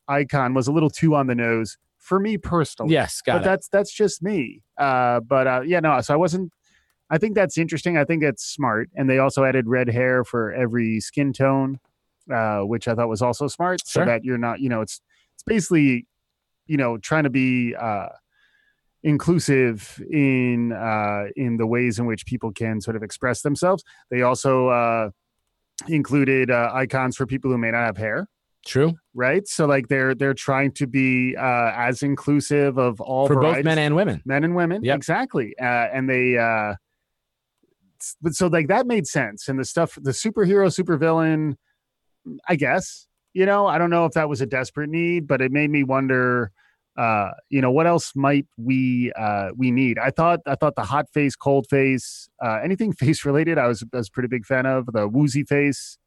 icon 0.07 0.53
was 0.53 0.67
a 0.67 0.71
little 0.71 0.89
too 0.89 1.15
on 1.15 1.27
the 1.27 1.35
nose 1.35 1.77
for 2.05 2.19
me 2.19 2.37
personally 2.37 2.93
yes, 2.93 3.21
got 3.21 3.33
but 3.33 3.41
it. 3.41 3.45
that's 3.45 3.67
that's 3.69 3.91
just 3.91 4.21
me. 4.21 4.61
Uh, 4.77 5.19
but 5.21 5.47
uh, 5.47 5.61
yeah, 5.65 5.79
no. 5.79 5.99
So 6.01 6.13
I 6.13 6.17
wasn't. 6.17 6.51
I 7.09 7.17
think 7.17 7.35
that's 7.35 7.57
interesting. 7.57 7.97
I 7.97 8.03
think 8.03 8.23
that's 8.23 8.43
smart, 8.43 8.89
and 8.95 9.09
they 9.09 9.19
also 9.19 9.43
added 9.43 9.67
red 9.67 9.89
hair 9.89 10.23
for 10.23 10.53
every 10.53 10.99
skin 10.99 11.33
tone, 11.33 11.79
uh, 12.33 12.61
which 12.61 12.87
I 12.87 12.93
thought 12.93 13.09
was 13.09 13.21
also 13.21 13.47
smart, 13.47 13.85
so 13.87 14.05
that 14.05 14.23
you're 14.23 14.37
not. 14.37 14.59
You 14.59 14.69
know, 14.69 14.81
it's 14.81 15.01
it's 15.33 15.43
basically, 15.43 16.07
you 16.67 16.77
know, 16.77 16.97
trying 16.97 17.23
to 17.23 17.29
be 17.29 17.75
uh, 17.75 18.09
inclusive 19.05 20.01
in 20.11 20.73
uh, 20.73 21.25
in 21.35 21.57
the 21.57 21.67
ways 21.67 21.99
in 21.99 22.07
which 22.07 22.25
people 22.25 22.51
can 22.51 22.81
sort 22.81 22.97
of 22.97 23.03
express 23.03 23.41
themselves. 23.43 23.83
They 24.09 24.23
also 24.23 24.67
uh, 24.67 25.11
included 25.87 26.49
uh, 26.49 26.71
icons 26.73 27.15
for 27.15 27.27
people 27.27 27.51
who 27.51 27.57
may 27.57 27.71
not 27.71 27.85
have 27.85 27.97
hair. 27.97 28.27
True. 28.65 28.93
Right? 29.13 29.47
So 29.47 29.67
like 29.67 29.89
they're 29.89 30.15
they're 30.15 30.33
trying 30.33 30.71
to 30.73 30.87
be 30.87 31.35
uh 31.37 31.71
as 31.75 32.01
inclusive 32.01 32.79
of 32.79 32.99
all 32.99 33.27
for 33.27 33.39
both 33.39 33.63
men 33.63 33.77
and 33.77 33.95
women. 33.95 34.23
men 34.25 34.43
and 34.43 34.55
women. 34.55 34.83
Yep. 34.83 34.97
exactly. 34.97 35.53
Uh 35.61 35.87
and 35.93 36.09
they 36.09 36.37
uh 36.37 36.73
but 38.21 38.33
so 38.33 38.47
like 38.47 38.67
that 38.69 38.87
made 38.87 39.05
sense. 39.05 39.47
And 39.47 39.59
the 39.59 39.65
stuff 39.65 39.99
the 40.01 40.11
superhero 40.11 40.67
supervillain 40.67 41.57
i 42.47 42.55
guess 42.55 43.05
you 43.33 43.45
know 43.45 43.67
i 43.67 43.77
don't 43.77 43.91
know 43.91 44.05
if 44.05 44.13
that 44.13 44.27
was 44.27 44.41
a 44.41 44.45
desperate 44.45 44.89
need 44.89 45.27
but 45.27 45.41
it 45.41 45.51
made 45.51 45.69
me 45.69 45.83
wonder 45.83 46.51
uh 46.97 47.31
you 47.49 47.59
know 47.61 47.71
what 47.71 47.85
else 47.87 48.13
might 48.15 48.45
we 48.57 49.11
uh 49.17 49.49
we 49.57 49.69
need 49.71 49.99
i 49.99 50.09
thought 50.09 50.39
i 50.45 50.55
thought 50.55 50.75
the 50.75 50.83
hot 50.83 51.05
face 51.13 51.35
cold 51.35 51.65
face 51.69 52.29
uh 52.43 52.59
anything 52.63 52.93
face 53.03 53.25
related 53.25 53.57
i 53.57 53.67
was 53.67 53.83
I 53.93 53.97
was 53.97 54.07
a 54.07 54.11
pretty 54.11 54.29
big 54.29 54.45
fan 54.45 54.65
of 54.65 54.85
the 54.93 55.07
woozy 55.07 55.43
face 55.43 55.97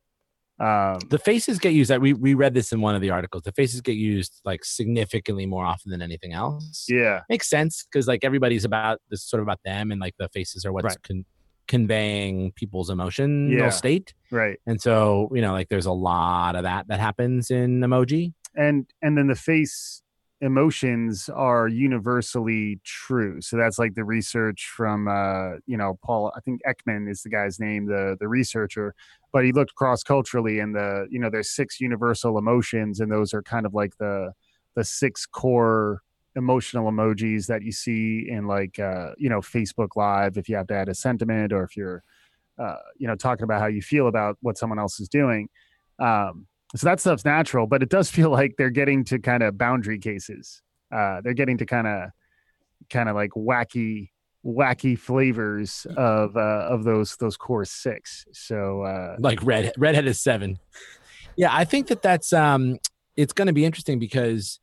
um 0.60 0.98
The 1.10 1.18
faces 1.20 1.58
get 1.60 1.72
used. 1.72 1.90
We 1.98 2.12
we 2.14 2.34
read 2.34 2.52
this 2.54 2.72
in 2.72 2.80
one 2.80 2.94
of 2.96 3.00
the 3.00 3.10
articles. 3.10 3.44
The 3.44 3.52
faces 3.52 3.80
get 3.80 3.92
used 3.96 4.40
like 4.44 4.64
significantly 4.64 5.46
more 5.46 5.64
often 5.64 5.90
than 5.92 6.02
anything 6.02 6.32
else. 6.32 6.86
yeah 6.88 7.20
makes 7.28 7.48
sense 7.48 7.86
because 7.86 8.08
like 8.08 8.24
everybody's 8.24 8.64
about 8.64 8.98
this 9.10 9.22
sort 9.22 9.40
of 9.40 9.46
about 9.46 9.60
them 9.64 9.92
and 9.92 10.00
like 10.00 10.14
the 10.18 10.28
faces 10.30 10.64
are 10.64 10.72
what's 10.72 10.84
Right. 10.86 11.02
con- 11.06 11.26
conveying 11.68 12.50
people's 12.52 12.90
emotional 12.90 13.56
Yeah. 13.56 13.68
state 13.70 14.14
right 14.32 14.58
and 14.66 14.80
so 14.80 15.28
you 15.34 15.42
know 15.42 15.52
like 15.52 15.68
there's 15.68 15.86
a 15.86 15.92
lot 15.92 16.56
of 16.56 16.62
that 16.64 16.88
that 16.88 16.98
happens 16.98 17.50
in 17.50 17.80
emoji 17.80 18.32
and 18.56 18.86
and 19.02 19.16
then 19.18 19.28
the 19.28 19.36
face 19.36 20.02
emotions 20.40 21.28
are 21.28 21.66
universally 21.68 22.80
true. 22.84 23.40
So 23.40 23.56
that's 23.56 23.78
like 23.78 23.94
the 23.94 24.04
research 24.04 24.70
from 24.74 25.08
uh, 25.08 25.56
you 25.66 25.76
know 25.76 25.98
Paul. 26.02 26.32
I 26.36 26.40
think 26.40 26.60
Ekman 26.66 27.10
is 27.10 27.22
the 27.22 27.30
guy's 27.30 27.58
name, 27.58 27.86
the 27.86 28.16
the 28.20 28.28
researcher. 28.28 28.94
But 29.32 29.44
he 29.44 29.52
looked 29.52 29.74
cross 29.74 30.02
culturally, 30.02 30.60
and 30.60 30.74
the 30.74 31.06
you 31.10 31.18
know 31.18 31.30
there's 31.30 31.50
six 31.50 31.80
universal 31.80 32.38
emotions, 32.38 33.00
and 33.00 33.10
those 33.10 33.34
are 33.34 33.42
kind 33.42 33.66
of 33.66 33.74
like 33.74 33.96
the 33.98 34.32
the 34.74 34.84
six 34.84 35.26
core 35.26 36.02
emotional 36.36 36.90
emojis 36.90 37.46
that 37.46 37.62
you 37.62 37.72
see 37.72 38.26
in 38.28 38.46
like 38.46 38.78
uh, 38.78 39.10
you 39.18 39.28
know 39.28 39.40
Facebook 39.40 39.96
Live 39.96 40.36
if 40.38 40.48
you 40.48 40.56
have 40.56 40.68
to 40.68 40.74
add 40.74 40.88
a 40.88 40.94
sentiment 40.94 41.52
or 41.52 41.64
if 41.64 41.76
you're 41.76 42.02
uh, 42.58 42.76
you 42.96 43.06
know 43.06 43.16
talking 43.16 43.44
about 43.44 43.60
how 43.60 43.66
you 43.66 43.82
feel 43.82 44.06
about 44.06 44.36
what 44.40 44.56
someone 44.56 44.78
else 44.78 45.00
is 45.00 45.08
doing. 45.08 45.48
Um, 45.98 46.46
so 46.76 46.86
that 46.86 47.00
stuff's 47.00 47.24
natural, 47.24 47.66
but 47.66 47.82
it 47.82 47.88
does 47.88 48.10
feel 48.10 48.30
like 48.30 48.54
they're 48.56 48.70
getting 48.70 49.04
to 49.04 49.18
kind 49.18 49.42
of 49.42 49.56
boundary 49.56 49.98
cases. 49.98 50.62
Uh, 50.92 51.20
they're 51.22 51.34
getting 51.34 51.58
to 51.58 51.66
kind 51.66 51.86
of 51.86 52.10
kind 52.90 53.08
of 53.08 53.14
like 53.14 53.30
wacky 53.30 54.10
wacky 54.44 54.98
flavors 54.98 55.86
of 55.96 56.36
uh, 56.36 56.66
of 56.70 56.84
those 56.84 57.16
those 57.16 57.36
core 57.36 57.64
six. 57.64 58.26
So 58.32 58.82
uh, 58.82 59.16
like 59.18 59.42
red 59.42 59.72
redhead 59.76 60.06
is 60.06 60.20
seven. 60.20 60.58
Yeah, 61.36 61.50
I 61.52 61.64
think 61.64 61.88
that 61.88 62.02
that's 62.02 62.32
um 62.32 62.78
it's 63.16 63.32
going 63.32 63.46
to 63.46 63.52
be 63.52 63.64
interesting 63.64 63.98
because 63.98 64.60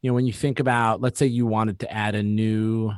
you 0.00 0.10
know 0.10 0.14
when 0.14 0.26
you 0.26 0.32
think 0.32 0.60
about 0.60 1.00
let's 1.00 1.18
say 1.18 1.26
you 1.26 1.46
wanted 1.46 1.78
to 1.80 1.92
add 1.92 2.14
a 2.14 2.22
new 2.22 2.92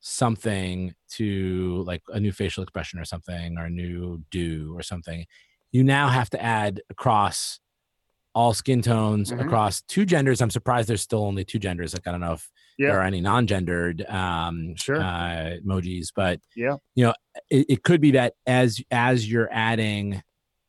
something 0.00 0.94
to 1.10 1.84
like 1.86 2.02
a 2.08 2.18
new 2.18 2.32
facial 2.32 2.62
expression 2.62 2.98
or 2.98 3.04
something 3.04 3.58
or 3.58 3.66
a 3.66 3.70
new 3.70 4.22
do 4.30 4.74
or 4.76 4.82
something 4.82 5.26
you 5.72 5.84
now 5.84 6.08
have 6.08 6.30
to 6.30 6.42
add 6.42 6.80
across 6.90 7.60
all 8.34 8.54
skin 8.54 8.80
tones 8.82 9.32
Mhm. 9.32 9.40
across 9.40 9.82
two 9.82 10.04
genders 10.04 10.40
i'm 10.40 10.50
surprised 10.50 10.88
there's 10.88 11.00
still 11.02 11.24
only 11.24 11.44
two 11.44 11.58
genders 11.58 11.92
like 11.94 12.06
i 12.06 12.12
don't 12.12 12.20
know 12.20 12.34
if 12.34 12.48
Yeah. 12.78 12.90
there 12.90 13.00
are 13.00 13.04
any 13.04 13.20
non-gendered 13.20 14.04
um 14.08 14.74
Sure. 14.76 15.00
uh, 15.00 15.56
emojis 15.64 16.08
but 16.14 16.40
Yeah. 16.54 16.76
you 16.94 17.04
know 17.06 17.14
it, 17.50 17.66
it 17.68 17.82
could 17.82 18.00
be 18.00 18.12
that 18.12 18.34
as 18.46 18.80
as 18.92 19.30
you're 19.30 19.48
adding 19.52 20.22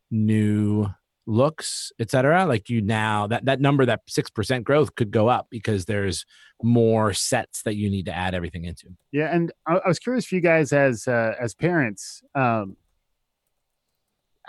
new 0.09 0.87
looks 1.27 1.91
etc 1.99 2.45
like 2.47 2.67
you 2.67 2.81
now 2.81 3.27
that 3.27 3.45
that 3.45 3.61
number 3.61 3.85
that 3.85 4.01
6% 4.07 4.63
growth 4.63 4.95
could 4.95 5.11
go 5.11 5.27
up 5.29 5.47
because 5.51 5.85
there's 5.85 6.25
more 6.63 7.13
sets 7.13 7.61
that 7.61 7.75
you 7.75 7.89
need 7.89 8.05
to 8.07 8.13
add 8.15 8.33
everything 8.33 8.65
into 8.65 8.87
Yeah, 9.11 9.33
and 9.33 9.51
I, 9.67 9.75
I 9.85 9.87
was 9.87 9.99
curious 9.99 10.25
for 10.25 10.35
you 10.35 10.41
guys 10.41 10.73
as 10.73 11.07
uh, 11.07 11.35
as 11.39 11.53
parents, 11.53 12.21
um, 12.35 12.75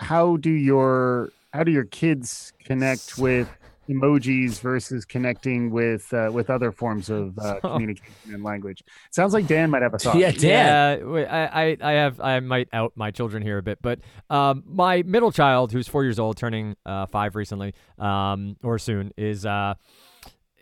how 0.03 0.37
do 0.37 0.51
your 0.51 1.29
how 1.53 1.63
do 1.63 1.71
your 1.71 1.85
kids 1.85 2.53
connect 2.65 3.17
with 3.17 3.47
emojis 3.89 4.59
versus 4.61 5.03
connecting 5.03 5.69
with 5.69 6.11
uh, 6.13 6.29
with 6.31 6.49
other 6.49 6.71
forms 6.71 7.09
of 7.09 7.37
uh, 7.37 7.59
So- 7.59 7.59
communication 7.73 8.33
and 8.33 8.43
language? 8.43 8.83
Sounds 9.11 9.33
like 9.33 9.45
Dan 9.47 9.69
might 9.69 9.81
have 9.81 9.93
a 9.93 9.97
thought. 9.99 10.15
yeah 10.17 10.31
Dan. 10.31 10.99
Yeah, 10.99 11.25
I, 11.29 11.63
I, 11.63 11.77
I 11.81 11.91
have, 11.93 12.19
I 12.19 12.39
might 12.39 12.69
out 12.73 12.93
my 12.95 13.11
children 13.11 13.43
here 13.43 13.57
a 13.57 13.61
bit, 13.63 13.79
but 13.81 13.99
um, 14.29 14.63
my 14.65 15.03
middle 15.03 15.31
child, 15.31 15.71
who's 15.71 15.87
four 15.87 16.03
years 16.03 16.17
old, 16.19 16.37
turning 16.37 16.75
uh, 16.85 17.05
five 17.07 17.35
recently, 17.35 17.73
um, 17.99 18.55
or 18.63 18.79
soon, 18.79 19.11
is 19.17 19.45
uh, 19.45 19.49
i- 19.49 19.75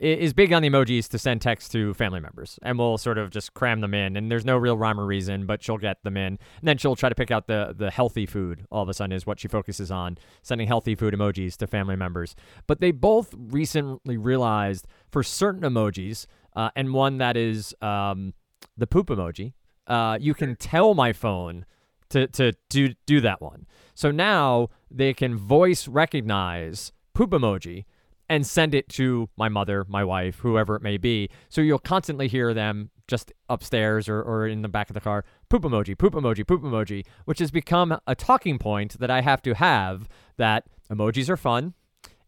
is 0.02 0.34
big 0.34 0.52
on 0.52 0.62
the 0.62 0.70
emojis 0.70 1.08
to 1.10 1.20
send 1.20 1.42
text 1.42 1.72
to 1.74 1.94
family 1.94 2.20
members, 2.20 2.58
and 2.64 2.80
we'll 2.80 2.98
sort 2.98 3.18
of 3.18 3.30
just 3.30 3.54
cram 3.54 3.82
them 3.82 3.94
in, 3.94 4.18
and 4.18 4.32
there's 4.32 4.46
no 4.46 4.58
real 4.58 4.78
rhyme 4.78 5.00
or 5.00 5.06
reason, 5.06 5.46
but 5.46 5.64
she'll 5.64 5.78
get 5.78 6.04
them 6.04 6.18
in, 6.18 6.34
and 6.34 6.40
then 6.64 6.78
she'll 6.78 6.96
try 6.96 7.08
to 7.10 7.16
pick 7.16 7.32
out 7.32 7.48
the 7.48 7.74
the 7.78 7.92
healthy 7.92 8.26
food. 8.26 8.66
All 8.72 8.84
of 8.84 8.90
a 8.90 8.94
sudden, 8.94 9.16
is 9.16 9.26
what 9.26 9.40
she 9.40 9.48
focuses 9.48 9.92
on, 9.92 10.18
sending 10.42 10.68
healthy 10.68 10.96
food 10.96 11.14
emojis 11.14 11.56
to 11.58 11.68
family 11.68 11.96
members. 11.96 12.36
But 12.68 12.80
they 12.80 12.92
both 12.92 13.34
recently 13.38 14.18
realized 14.18 14.88
for 15.12 15.24
certain 15.24 15.62
emojis, 15.62 16.26
uh, 16.56 16.72
and 16.76 16.94
one 16.94 17.18
that 17.20 17.38
is 17.38 17.76
um, 17.82 18.34
the 18.78 18.88
poop 18.88 19.08
emoji, 19.08 19.54
uh, 19.88 20.18
you 20.20 20.34
can 20.34 20.56
tell 20.56 20.94
my 20.94 21.14
phone 21.14 21.66
to, 22.10 22.28
to 22.28 22.54
do, 22.70 22.94
do 23.06 23.22
that 23.22 23.42
one. 23.42 23.66
So 23.94 24.12
now 24.12 24.70
they 24.90 25.14
can 25.14 25.36
voice 25.36 25.88
recognize 25.88 26.92
poop 27.14 27.32
emoji 27.32 27.86
and 28.32 28.48
send 28.48 28.74
it 28.74 28.88
to 28.88 29.28
my 29.36 29.50
mother, 29.50 29.86
my 29.90 30.06
wife, 30.06 30.40
whoever 30.40 30.78
it 30.78 30.82
may 30.82 30.96
be. 30.96 31.30
So 31.50 31.60
you'll 31.60 31.80
constantly 31.80 32.30
hear 32.30 32.54
them 32.54 32.90
just 33.06 33.34
upstairs 33.50 34.08
or, 34.08 34.22
or 34.22 34.48
in 34.48 34.62
the 34.62 34.70
back 34.70 34.90
of 34.90 34.94
the 34.94 35.02
car 35.02 35.26
poop 35.50 35.64
emoji, 35.64 35.98
poop 35.98 36.14
emoji, 36.14 36.48
poop 36.48 36.62
emoji, 36.62 37.06
which 37.26 37.40
has 37.40 37.52
become 37.52 38.00
a 38.08 38.16
talking 38.16 38.58
point 38.58 38.98
that 39.00 39.12
I 39.12 39.20
have 39.20 39.42
to 39.42 39.54
have 39.54 40.08
that 40.38 40.64
emojis 40.90 41.28
are 41.28 41.36
fun. 41.36 41.74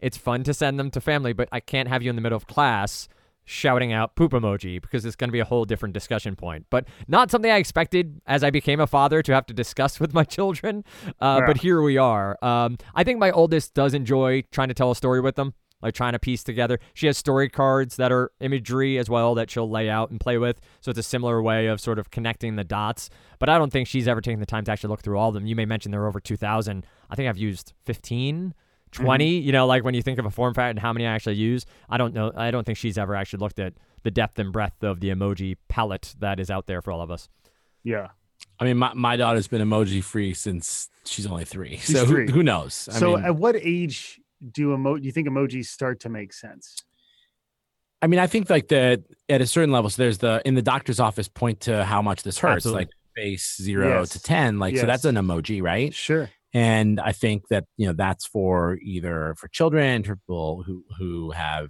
It's 0.02 0.18
fun 0.18 0.44
to 0.44 0.54
send 0.54 0.78
them 0.78 0.92
to 0.92 1.00
family, 1.00 1.32
but 1.32 1.48
I 1.54 1.62
can't 1.62 1.88
have 1.88 2.04
you 2.04 2.10
in 2.10 2.18
the 2.18 2.22
middle 2.22 2.36
of 2.36 2.48
class 2.48 3.08
shouting 3.46 3.94
out 3.94 4.16
poop 4.16 4.34
emoji 4.34 4.82
because 4.82 5.06
it's 5.06 5.16
going 5.16 5.30
to 5.30 5.32
be 5.32 5.40
a 5.40 5.46
whole 5.46 5.64
different 5.64 5.94
discussion 5.94 6.36
point. 6.36 6.66
But 6.70 6.86
not 7.08 7.32
something 7.32 7.50
I 7.50 7.58
expected 7.58 8.22
as 8.28 8.44
I 8.44 8.50
became 8.50 8.82
a 8.82 8.88
father 8.88 9.22
to 9.22 9.34
have 9.34 9.46
to 9.46 9.54
discuss 9.54 10.00
with 10.02 10.14
my 10.14 10.26
children. 10.26 10.84
Uh, 11.22 11.40
Yeah. 11.40 11.48
But 11.48 11.58
here 11.58 11.82
we 11.82 11.98
are. 11.98 12.38
Um, 12.42 12.78
I 12.94 13.06
think 13.06 13.20
my 13.20 13.32
oldest 13.32 13.74
does 13.74 13.94
enjoy 13.94 14.44
trying 14.52 14.68
to 14.68 14.74
tell 14.74 14.92
a 14.92 14.96
story 14.98 15.22
with 15.22 15.36
them. 15.36 15.54
Like 15.84 15.94
trying 15.94 16.13
to 16.13 16.20
piece 16.20 16.44
together. 16.44 16.80
She 16.94 17.08
has 17.08 17.18
story 17.18 17.50
cards 17.50 17.98
that 17.98 18.12
are 18.12 18.32
imagery 18.40 18.98
as 18.98 19.10
well 19.10 19.36
that 19.36 19.52
she'll 19.52 19.70
lay 19.70 19.90
out 19.90 20.10
and 20.10 20.20
play 20.20 20.38
with. 20.38 20.60
So 20.82 20.90
it's 20.90 21.00
a 21.00 21.04
similar 21.04 21.42
way 21.42 21.68
of 21.68 21.80
sort 21.80 22.00
of 22.00 22.10
connecting 22.10 22.56
the 22.56 22.63
dots. 22.63 23.10
But 23.40 23.50
I 23.50 23.58
don't 23.58 23.72
think 23.72 23.88
she's 23.88 24.08
ever 24.08 24.22
taken 24.22 24.40
the 24.40 24.46
time 24.46 24.63
to 24.66 24.72
actually 24.72 24.90
look 24.90 25.02
through 25.02 25.18
all 25.18 25.28
of 25.28 25.34
them. 25.34 25.46
You 25.46 25.56
may 25.56 25.66
mention 25.66 25.92
there 25.92 26.02
are 26.02 26.08
over 26.08 26.20
2,000. 26.20 26.86
I 27.10 27.16
think 27.16 27.30
I've 27.30 27.38
used 27.38 27.74
15. 27.86 28.54
20 28.92 29.25
mm-hmm. 29.25 29.44
you 29.44 29.52
know 29.52 29.66
like 29.66 29.84
when 29.84 29.96
you 29.96 30.04
think 30.04 30.20
of 30.20 30.25
a 30.28 30.30
form 30.30 30.54
factor 30.54 30.70
and 30.70 30.78
how 30.78 30.94
many 30.94 31.08
i 31.08 31.12
actually 31.12 31.34
use 31.34 31.66
i 31.90 31.98
don't 31.98 32.13
know 32.13 32.32
i 32.36 32.52
don't 32.52 32.63
think 32.63 32.78
she's 32.78 32.96
ever 32.96 33.16
actually 33.16 33.40
looked 33.40 33.58
at 33.58 33.74
the 34.04 34.12
depth 34.12 34.38
and 34.38 34.54
breadth 34.54 34.84
of 34.84 35.00
the 35.00 35.10
emoji 35.10 35.58
palette 35.68 36.13
that 36.20 36.40
is 36.40 36.52
out 36.52 36.68
there 36.68 36.80
for 36.80 36.92
all 36.92 37.02
of 37.02 37.10
us 37.10 37.28
yeah. 37.84 38.10
I 38.60 38.66
mean, 38.66 38.78
my, 38.78 38.94
my 38.94 39.16
daughter's 39.16 39.48
been 39.48 39.62
emoji 39.62 40.04
free 40.04 40.34
since 40.34 40.90
she's 41.06 41.28
only 41.28 41.46
three. 41.46 41.78
She's 41.78 41.98
so 41.98 42.06
three. 42.06 42.28
Who, 42.28 42.34
who 42.34 42.44
knows? 42.44 42.88
I 42.92 42.98
So 42.98 43.16
mean, 43.16 43.25
at 43.25 43.36
what 43.36 43.56
age 43.56 44.22
do 44.52 44.74
emo- 44.74 44.98
do 44.98 45.06
you 45.06 45.12
think 45.12 45.28
emojis 45.28 45.66
start 45.66 46.00
to 46.02 46.10
make 46.10 46.34
sense? 46.34 46.78
I 48.02 48.08
mean, 48.08 48.20
I 48.20 48.28
think 48.28 48.50
like 48.50 48.68
the 48.68 49.04
at 49.30 49.42
a 49.42 49.48
certain 49.48 49.72
level, 49.72 49.90
so 49.90 50.02
there's 50.02 50.18
the 50.18 50.42
in 50.46 50.56
the 50.56 50.62
doctor's 50.62 51.00
office 51.00 51.30
point 51.30 51.62
to 51.62 51.86
how 51.86 52.02
much 52.02 52.24
this 52.24 52.38
hurts, 52.38 52.66
Absolutely. 52.66 52.82
like 52.82 52.90
face 53.16 53.58
zero 53.62 54.00
Yes. 54.00 54.10
to 54.10 54.22
ten, 54.22 54.60
like 54.60 54.78
so 54.78 54.86
that's 54.86 55.06
an 55.06 55.16
emoji, 55.16 55.62
right? 55.62 55.94
Sure. 55.94 56.30
And 56.54 57.00
I 57.00 57.14
think 57.14 57.48
that 57.48 57.64
you 57.78 57.88
know 57.88 57.94
that's 57.94 58.28
for 58.28 58.78
either 58.84 59.36
for 59.38 59.48
children, 59.48 60.04
for 60.04 60.18
people 60.18 60.64
who 60.68 60.84
who 61.00 61.32
have 61.32 61.70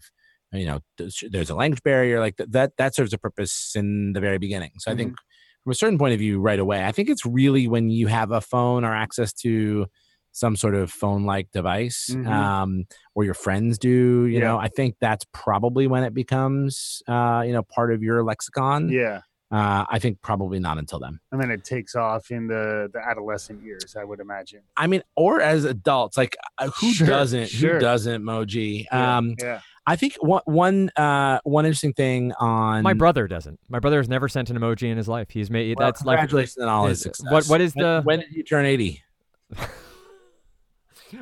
you 0.51 0.65
know 0.65 0.79
there's 0.97 1.23
there's 1.29 1.51
a 1.51 1.55
language 1.55 1.83
barrier, 1.83 2.19
like 2.19 2.37
that 2.37 2.51
that 2.51 2.71
that 2.77 2.95
serves 2.95 3.13
a 3.13 3.19
purpose 3.19 3.73
in 3.75 4.13
the 4.13 4.19
very 4.19 4.39
beginning. 4.39 4.71
So 4.79 4.91
I 4.91 4.95
think 4.95 5.11
mm-hmm. 5.11 5.63
from 5.65 5.71
a 5.71 5.75
certain 5.75 5.99
point 5.99 6.13
of 6.13 6.19
view, 6.19 6.39
right 6.39 6.59
away, 6.59 6.83
I 6.83 6.91
think 6.91 7.09
it's 7.09 7.27
really 7.27 7.67
when 7.67 7.91
you 7.91 8.07
have 8.07 8.31
a 8.31 8.41
phone 8.41 8.83
or 8.83 8.95
access 8.95 9.33
to 9.33 9.85
some 10.33 10.55
sort 10.57 10.75
of 10.75 10.91
phone-like 10.91 11.49
device, 11.51 12.09
Mhm. 12.11 12.27
um, 12.27 12.85
or 13.15 13.23
your 13.23 13.33
friends 13.35 13.77
do. 13.77 14.25
You 14.25 14.39
Yeah. 14.39 14.47
know, 14.47 14.57
I 14.57 14.67
think 14.67 14.95
that's 14.99 15.25
probably 15.31 15.87
when 15.87 16.03
it 16.03 16.13
becomes 16.13 17.01
uh, 17.07 17.43
you 17.45 17.53
know 17.53 17.63
part 17.63 17.93
of 17.93 18.03
your 18.03 18.23
lexicon. 18.23 18.89
Yeah. 18.89 19.21
Uh, 19.51 19.85
I 19.87 19.99
think 19.99 20.19
probably 20.21 20.57
not 20.59 20.79
until 20.79 20.97
then. 20.99 21.19
And 21.31 21.39
then 21.39 21.51
it 21.51 21.63
takes 21.63 21.95
off 21.95 22.31
in 22.31 22.47
the 22.47 22.89
the 22.91 22.99
adolescent 22.99 23.63
years, 23.63 23.95
I 23.95 24.03
would 24.03 24.19
imagine. 24.19 24.61
I 24.75 24.87
mean, 24.87 25.03
or 25.15 25.39
as 25.41 25.63
adults, 25.63 26.17
like 26.17 26.35
uh, 26.57 26.69
who 26.69 26.91
Sure, 26.91 27.05
doesn't? 27.05 27.49
sure. 27.49 27.75
Who 27.75 27.79
doesn't 27.79 28.23
emoji? 28.23 28.85
Yeah, 28.91 29.17
Um, 29.17 29.35
yeah. 29.39 29.61
I 29.85 29.95
think 29.95 30.15
one 30.21 30.41
one 30.45 30.89
uh 30.95 31.39
one 31.43 31.65
interesting 31.67 31.93
thing 31.93 32.31
on 32.39 32.81
my 32.83 32.93
brother 32.93 33.27
doesn't 33.27 33.59
my 33.69 33.77
brother 33.79 33.97
has 33.97 34.09
never 34.09 34.27
sent 34.29 34.49
an 34.49 34.57
emoji 34.57 34.89
in 34.89 34.95
his 34.97 35.09
life 35.09 35.27
he's 35.29 35.51
made 35.51 35.77
Well, 35.77 35.89
that's 35.89 36.03
like 36.05 36.17
congratulations 36.19 36.57
on 36.63 36.69
all 36.69 36.87
his 36.87 37.01
success. 37.01 37.29
what- 37.31 37.45
what 37.47 37.61
is 37.61 37.75
When- 37.75 37.83
the- 37.85 38.01
when 38.03 38.19
did 38.21 38.31
you 38.31 38.43
turn 38.43 38.65
eighty? 38.65 39.03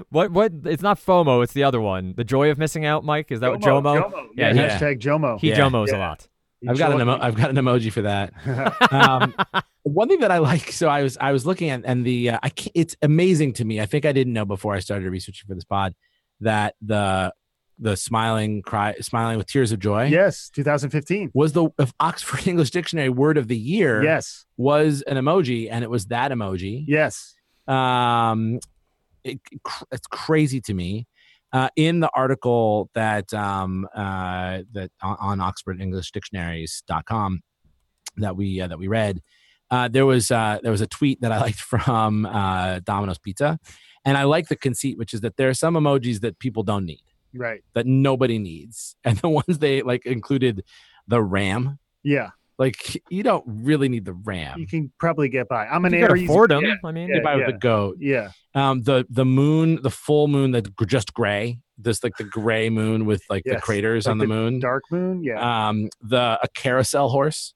what 0.10 0.31
what 0.31 0.51
it's 0.65 0.81
not 0.83 1.00
fomo 1.00 1.43
it's 1.43 1.53
the 1.53 1.63
other 1.63 1.79
one 1.81 2.13
the 2.17 2.24
joy 2.24 2.50
of 2.51 2.57
missing 2.57 2.86
out 2.86 3.03
mike 3.03 3.31
is 3.31 3.39
that 3.41 3.51
what 3.51 3.62
jomo 3.62 3.95
Yeah, 4.36 4.53
Yeah, 4.53 4.77
hashtag 4.79 5.00
Jomo. 5.00 5.39
he 5.39 5.50
Yeah. 5.50 5.60
jomos 5.60 5.88
a 5.89 5.91
Yeah. 5.91 5.98
lot 5.98 6.27
I've 6.67 6.77
got 6.77 6.91
an 6.93 7.01
emo- 7.01 7.17
I've 7.19 7.33
got 7.36 7.50
an 7.50 7.55
emoji 7.55 7.91
for 7.91 8.03
that. 8.03 8.33
um, 8.93 9.33
one 9.81 10.07
thing 10.07 10.19
that 10.19 10.29
I 10.29 10.38
like, 10.38 10.71
so 10.71 10.88
I 10.88 11.01
was 11.01 11.17
I 11.19 11.31
was 11.31 11.43
looking 11.43 11.71
at, 11.71 11.81
and 11.86 12.05
the 12.05 12.29
uh, 12.29 12.39
I 12.43 12.50
can't, 12.50 12.71
it's 12.75 12.95
amazing 13.01 13.53
to 13.53 13.65
me. 13.65 13.81
I 13.81 13.88
think 13.88 14.05
I 14.05 14.12
didn't 14.12 14.33
know 14.33 14.45
before 14.45 14.75
I 14.75 14.79
started 14.79 15.10
researching 15.10 15.48
for 15.48 15.55
this 15.55 15.63
pod 15.63 15.95
that 16.41 16.75
the 16.79 17.33
the 17.79 17.98
smiling 17.98 18.62
cry, 18.62 18.93
smiling 19.01 19.39
with 19.39 19.48
tears 19.48 19.71
of 19.71 19.79
joy, 19.79 20.05
yes, 20.05 20.51
2015. 20.51 21.31
was 21.33 21.53
the 21.53 21.67
of 21.79 21.95
Oxford 22.00 22.48
English 22.48 22.69
Dictionary 22.69 23.10
word 23.10 23.39
of 23.39 23.48
the 23.48 23.57
year. 23.57 24.03
Yes, 24.03 24.45
was 24.55 25.01
an 25.01 25.17
emoji, 25.17 25.67
and 25.71 25.83
it 25.83 25.89
was 25.89 26.05
that 26.07 26.29
emoji. 26.31 26.83
yes. 26.88 27.33
Um, 27.67 28.60
it, 29.23 29.39
it's 29.91 30.07
crazy 30.07 30.61
to 30.61 30.73
me. 30.73 31.07
Uh, 31.53 31.67
in 31.75 31.99
the 31.99 32.09
article 32.15 32.89
that 32.93 33.33
um, 33.33 33.85
uh, 33.93 34.59
that 34.71 34.89
on, 35.01 35.17
on 35.19 35.39
Oxford 35.41 35.81
English 35.81 36.11
Dictionaries.com 36.11 37.41
that 38.17 38.37
we 38.37 38.61
uh, 38.61 38.67
that 38.67 38.79
we 38.79 38.87
read, 38.87 39.21
uh, 39.69 39.89
there 39.89 40.05
was 40.05 40.31
uh, 40.31 40.59
there 40.63 40.71
was 40.71 40.79
a 40.79 40.87
tweet 40.87 41.19
that 41.21 41.33
I 41.33 41.41
liked 41.41 41.59
from 41.59 42.25
uh, 42.25 42.79
Domino's 42.79 43.17
Pizza, 43.17 43.59
and 44.05 44.17
I 44.17 44.23
like 44.23 44.47
the 44.47 44.55
conceit, 44.55 44.97
which 44.97 45.13
is 45.13 45.21
that 45.21 45.35
there 45.35 45.49
are 45.49 45.53
some 45.53 45.73
emojis 45.73 46.21
that 46.21 46.39
people 46.39 46.63
don't 46.63 46.85
need. 46.85 47.03
Right. 47.33 47.63
that 47.75 47.85
nobody 47.85 48.39
needs, 48.39 48.95
and 49.03 49.17
the 49.17 49.29
ones 49.29 49.59
they 49.59 49.81
like 49.81 50.05
included 50.05 50.63
the 51.07 51.21
RAM. 51.21 51.79
Yeah. 52.03 52.31
Like 52.62 53.01
you 53.10 53.24
don't 53.24 53.44
really 53.48 53.89
need 53.89 54.06
the 54.06 54.13
RAM. 54.13 54.60
You 54.60 54.68
can 54.68 54.91
probably 55.00 55.30
get 55.30 55.48
by. 55.50 55.65
I'm 55.65 55.84
an 55.86 55.94
you 55.94 56.00
Aries. 56.06 56.30
afford 56.30 56.51
them. 56.51 56.63
Yeah. 56.63 56.75
I 56.86 56.91
mean, 56.91 57.10
Yeah. 57.10 57.18
If 57.18 57.25
I 57.25 57.36
was 57.38 57.46
the 57.48 57.53
goat, 57.58 57.98
Yeah. 58.00 58.30
um, 58.53 58.84
the 58.84 59.03
the 59.10 59.25
moon, 59.25 59.80
the 59.82 59.89
full 59.89 60.27
moon 60.27 60.51
that's 60.51 60.70
just 60.86 61.12
gray, 61.15 61.58
this 61.80 62.03
like 62.03 62.13
the 62.18 62.24
gray 62.24 62.70
moon 62.70 63.06
with 63.08 63.24
like 63.32 63.44
the 63.46 63.56
craters 63.60 64.06
like 64.06 64.12
on 64.12 64.18
the, 64.20 64.27
moon. 64.27 64.60
Dark 64.60 64.84
moon. 64.91 65.24
Yeah. 65.24 65.39
Um, 65.70 65.89
the 66.01 66.38
a 66.44 66.48
carousel 66.53 67.10
horse. 67.10 67.56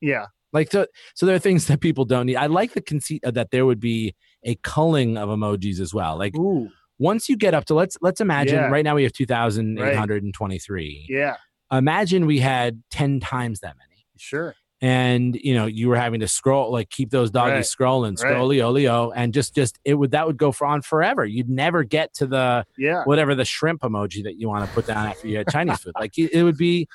yeah. 0.00 0.26
Like 0.54 0.72
so, 0.72 0.86
so 1.14 1.26
there 1.26 1.36
are 1.36 1.38
things 1.38 1.66
that 1.66 1.82
people 1.82 2.06
don't 2.06 2.24
need. 2.24 2.36
I 2.36 2.46
like 2.46 2.72
the 2.72 2.80
conceit 2.80 3.20
that 3.24 3.50
there 3.50 3.66
would 3.66 3.80
be 3.80 4.14
a 4.44 4.54
culling 4.62 5.18
of 5.18 5.28
emojis 5.28 5.78
as 5.78 5.92
well. 5.92 6.16
Like 6.16 6.34
Ooh. 6.38 6.70
once 6.98 7.28
you 7.28 7.36
get 7.36 7.52
up 7.52 7.66
to 7.66 7.74
let's 7.74 7.98
let's 8.00 8.22
imagine 8.22 8.54
Yeah. 8.54 8.70
right 8.70 8.82
now 8.82 8.94
we 8.94 9.02
have 9.02 9.12
two 9.12 9.26
thousand 9.26 9.78
eight 9.78 9.94
hundred 9.94 10.22
and 10.24 10.32
twenty 10.32 10.58
three. 10.58 11.04
Yeah. 11.06 11.36
Imagine 11.70 12.24
we 12.24 12.38
had 12.38 12.82
ten 12.90 13.20
times 13.20 13.60
that 13.60 13.76
many. 13.76 13.87
Sure. 14.18 14.54
and 14.80 15.34
you 15.42 15.54
know 15.54 15.66
you 15.66 15.88
were 15.88 15.96
having 15.96 16.20
to 16.20 16.28
scroll 16.28 16.70
like 16.70 16.88
keep 16.88 17.10
those 17.10 17.30
doggies 17.32 17.52
Right. 17.80 17.88
scrolling 17.88 18.22
Right. 18.22 18.36
scrolly 18.36 18.62
olio 18.62 19.10
and 19.10 19.34
just 19.34 19.52
just 19.54 19.76
it 19.84 19.94
would 19.94 20.12
that 20.12 20.24
would 20.26 20.36
go 20.36 20.52
for 20.52 20.66
on 20.68 20.82
forever 20.82 21.24
you'd 21.26 21.48
never 21.50 21.82
get 21.82 22.14
to 22.14 22.26
the 22.28 22.64
Yeah. 22.76 23.02
whatever 23.04 23.34
the 23.34 23.44
shrimp 23.44 23.80
emoji 23.82 24.22
that 24.22 24.36
you 24.38 24.48
want 24.48 24.64
to 24.68 24.70
put 24.72 24.86
down 24.86 25.06
after 25.06 25.26
you 25.26 25.38
had 25.38 25.48
chinese 25.50 25.80
food 25.80 25.94
like 25.98 26.16
it, 26.16 26.32
it 26.32 26.44
would 26.44 26.56
be 26.56 26.86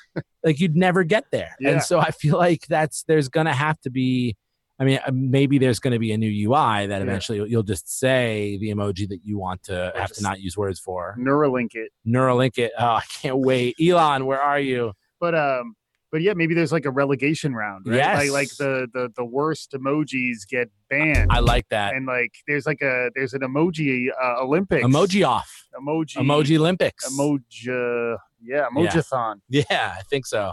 like 0.42 0.60
you'd 0.60 0.76
never 0.76 1.04
get 1.04 1.26
there 1.30 1.54
Yeah. 1.60 1.70
and 1.72 1.82
so 1.82 1.98
i 2.00 2.10
feel 2.10 2.38
like 2.38 2.66
that's 2.68 3.02
there's 3.02 3.28
gonna 3.28 3.52
have 3.52 3.78
to 3.82 3.90
be 3.90 4.34
i 4.80 4.84
mean 4.84 4.98
uh, 5.06 5.10
maybe 5.12 5.58
there's 5.58 5.78
gonna 5.78 5.98
be 5.98 6.12
a 6.12 6.16
new 6.16 6.30
ui 6.48 6.86
that 6.86 7.02
eventually 7.02 7.36
you'll- 7.36 7.48
you'll 7.48 7.62
just 7.64 7.86
say 7.98 8.56
the 8.62 8.70
emoji 8.70 9.06
that 9.10 9.26
you 9.26 9.36
want 9.36 9.62
to 9.64 9.94
Or 9.94 10.00
have 10.00 10.12
to 10.12 10.22
not 10.22 10.40
use 10.40 10.56
words 10.56 10.80
for 10.80 11.16
Neuralink 11.18 11.74
it. 11.74 11.92
neuralink 12.06 12.56
it 12.56 12.72
oh 12.78 12.84
i 12.86 13.02
can't 13.20 13.36
wait 13.40 13.76
elon 13.78 14.24
where 14.24 14.40
are 14.40 14.58
you 14.58 14.92
But 15.20 15.34
um. 15.34 15.76
But 16.14 16.22
yeah, 16.22 16.32
maybe 16.34 16.54
there's 16.54 16.70
like 16.70 16.84
a 16.84 16.92
relegation 16.92 17.56
round, 17.56 17.88
right? 17.88 18.30
Like 18.30 18.30
like 18.30 18.48
the 18.56 18.86
the 18.92 19.10
the 19.16 19.24
worst 19.24 19.72
emojis 19.72 20.46
get 20.48 20.70
banned, 20.88 21.32
i 21.32 21.40
like 21.40 21.68
that 21.70 21.94
and 21.94 22.06
like 22.06 22.32
there's 22.46 22.66
like 22.66 22.80
a 22.82 23.10
there's 23.16 23.34
an 23.34 23.40
emoji 23.40 24.10
uh, 24.22 24.42
Olympics. 24.42 24.86
emoji 24.86 25.26
off 25.26 25.66
Emoji. 25.74 26.16
emoji 26.16 26.56
olympics 26.56 27.08
Emoji. 27.10 28.16
Yeah. 28.40 28.66
Emojathon. 28.72 29.40
Yeah, 29.48 29.64
I 29.98 30.02
think 30.08 30.26
so. 30.26 30.52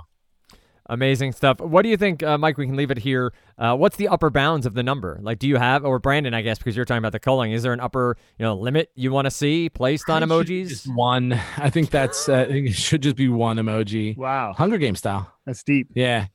Amazing 0.92 1.32
stuff. 1.32 1.62
What 1.62 1.84
do 1.84 1.90
you 1.90 1.96
think, 1.96 2.22
uh, 2.22 2.38
Mike? 2.38 2.58
We 2.58 2.66
can 2.66 2.76
leave 2.76 2.92
it 2.92 2.98
here. 2.98 3.32
Uh, 3.58 3.78
what's 3.78 3.96
the 3.96 4.10
upper 4.10 4.30
bounds 4.30 4.66
of 4.66 4.74
the 4.74 4.84
number? 4.84 5.18
Like, 5.22 5.40
do 5.40 5.48
you 5.48 5.56
have, 5.56 5.86
or 5.86 6.00
Brandon, 6.00 6.34
I 6.34 6.42
guess, 6.42 6.58
because 6.58 6.76
you're 6.76 6.84
talking 6.84 6.98
about 6.98 7.14
the 7.14 7.20
culling, 7.20 7.54
is 7.54 7.64
there 7.64 7.72
an 7.72 7.80
upper, 7.80 8.18
you 8.38 8.44
know, 8.44 8.56
limit 8.56 8.92
you 8.94 9.10
want 9.10 9.26
to 9.26 9.32
see 9.32 9.70
placed 9.70 10.10
on 10.10 10.22
I 10.22 10.28
think 10.28 10.32
it 10.32 10.48
should 10.48 10.66
emojis? 10.66 10.68
Just 10.68 10.94
one. 10.94 11.32
I 11.58 11.70
think 11.70 11.92
that's. 11.92 12.28
Uh, 12.28 12.42
I 12.42 12.46
think 12.48 12.68
it 12.68 12.76
should 12.76 13.02
just 13.02 13.16
be 13.16 13.30
one 13.30 13.56
emoji. 13.56 14.18
Wow. 14.18 14.52
Hunger 14.52 14.78
Game 14.78 14.96
style. 14.96 15.32
That's 15.46 15.64
deep. 15.64 15.88
Yeah. 15.96 16.28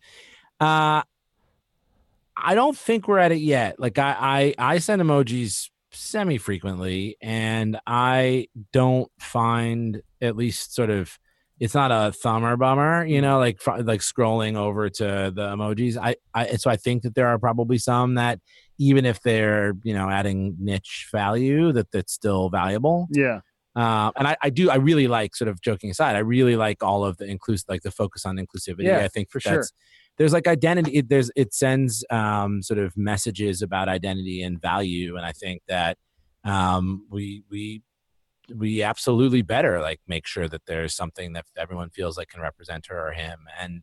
Uh 0.58 1.02
I 2.34 2.54
don't 2.54 2.76
think 2.76 3.08
we're 3.08 3.18
at 3.18 3.32
it 3.32 3.40
yet. 3.40 3.78
Like 3.78 3.98
I 3.98 4.54
I, 4.58 4.74
I 4.74 4.78
send 4.78 5.02
emojis 5.02 5.68
semi 5.90 6.38
frequently, 6.38 7.18
and 7.20 7.78
I 7.86 8.48
don't 8.72 9.10
find 9.18 10.00
at 10.22 10.34
least 10.34 10.74
sort 10.74 10.88
of. 10.88 11.18
It's 11.58 11.74
not 11.74 11.90
a 11.90 12.12
thumber 12.12 12.56
bummer, 12.56 13.06
you 13.06 13.20
know, 13.20 13.38
like 13.38 13.66
like 13.66 14.00
scrolling 14.00 14.56
over 14.56 14.90
to 14.90 15.32
the 15.34 15.48
emojis. 15.48 15.96
I, 15.96 16.16
I 16.34 16.56
so 16.56 16.70
I 16.70 16.76
think 16.76 17.02
that 17.02 17.14
there 17.14 17.28
are 17.28 17.38
probably 17.38 17.78
some 17.78 18.14
that 18.16 18.40
even 18.78 19.06
if 19.06 19.22
they're 19.22 19.72
you 19.82 19.94
know 19.94 20.10
adding 20.10 20.56
niche 20.58 21.08
value, 21.10 21.72
that 21.72 21.90
that's 21.92 22.12
still 22.12 22.50
valuable. 22.50 23.08
Yeah. 23.10 23.40
Uh, 23.74 24.10
and 24.16 24.26
I, 24.26 24.36
I 24.42 24.48
do, 24.48 24.70
I 24.70 24.76
really 24.76 25.06
like 25.06 25.36
sort 25.36 25.48
of 25.48 25.60
joking 25.60 25.90
aside, 25.90 26.16
I 26.16 26.20
really 26.20 26.56
like 26.56 26.82
all 26.82 27.04
of 27.04 27.18
the 27.18 27.26
inclusive, 27.26 27.66
like 27.68 27.82
the 27.82 27.90
focus 27.90 28.24
on 28.24 28.36
inclusivity. 28.36 28.84
Yeah, 28.84 29.00
I 29.00 29.08
think 29.08 29.30
for 29.30 29.38
that's, 29.38 29.44
sure. 29.44 29.64
There's 30.16 30.32
like 30.32 30.46
identity. 30.46 30.92
It, 30.92 31.10
there's 31.10 31.30
it 31.36 31.52
sends 31.52 32.02
um, 32.08 32.62
sort 32.62 32.78
of 32.78 32.96
messages 32.96 33.60
about 33.60 33.90
identity 33.90 34.42
and 34.42 34.58
value, 34.58 35.16
and 35.16 35.26
I 35.26 35.32
think 35.32 35.60
that 35.68 35.98
um, 36.42 37.04
we 37.10 37.44
we 37.50 37.82
we 38.54 38.82
absolutely 38.82 39.42
better 39.42 39.80
like 39.80 40.00
make 40.06 40.26
sure 40.26 40.48
that 40.48 40.66
there's 40.66 40.94
something 40.94 41.32
that 41.32 41.44
everyone 41.56 41.90
feels 41.90 42.16
like 42.16 42.28
can 42.28 42.40
represent 42.40 42.86
her 42.86 43.08
or 43.08 43.12
him 43.12 43.40
and 43.60 43.82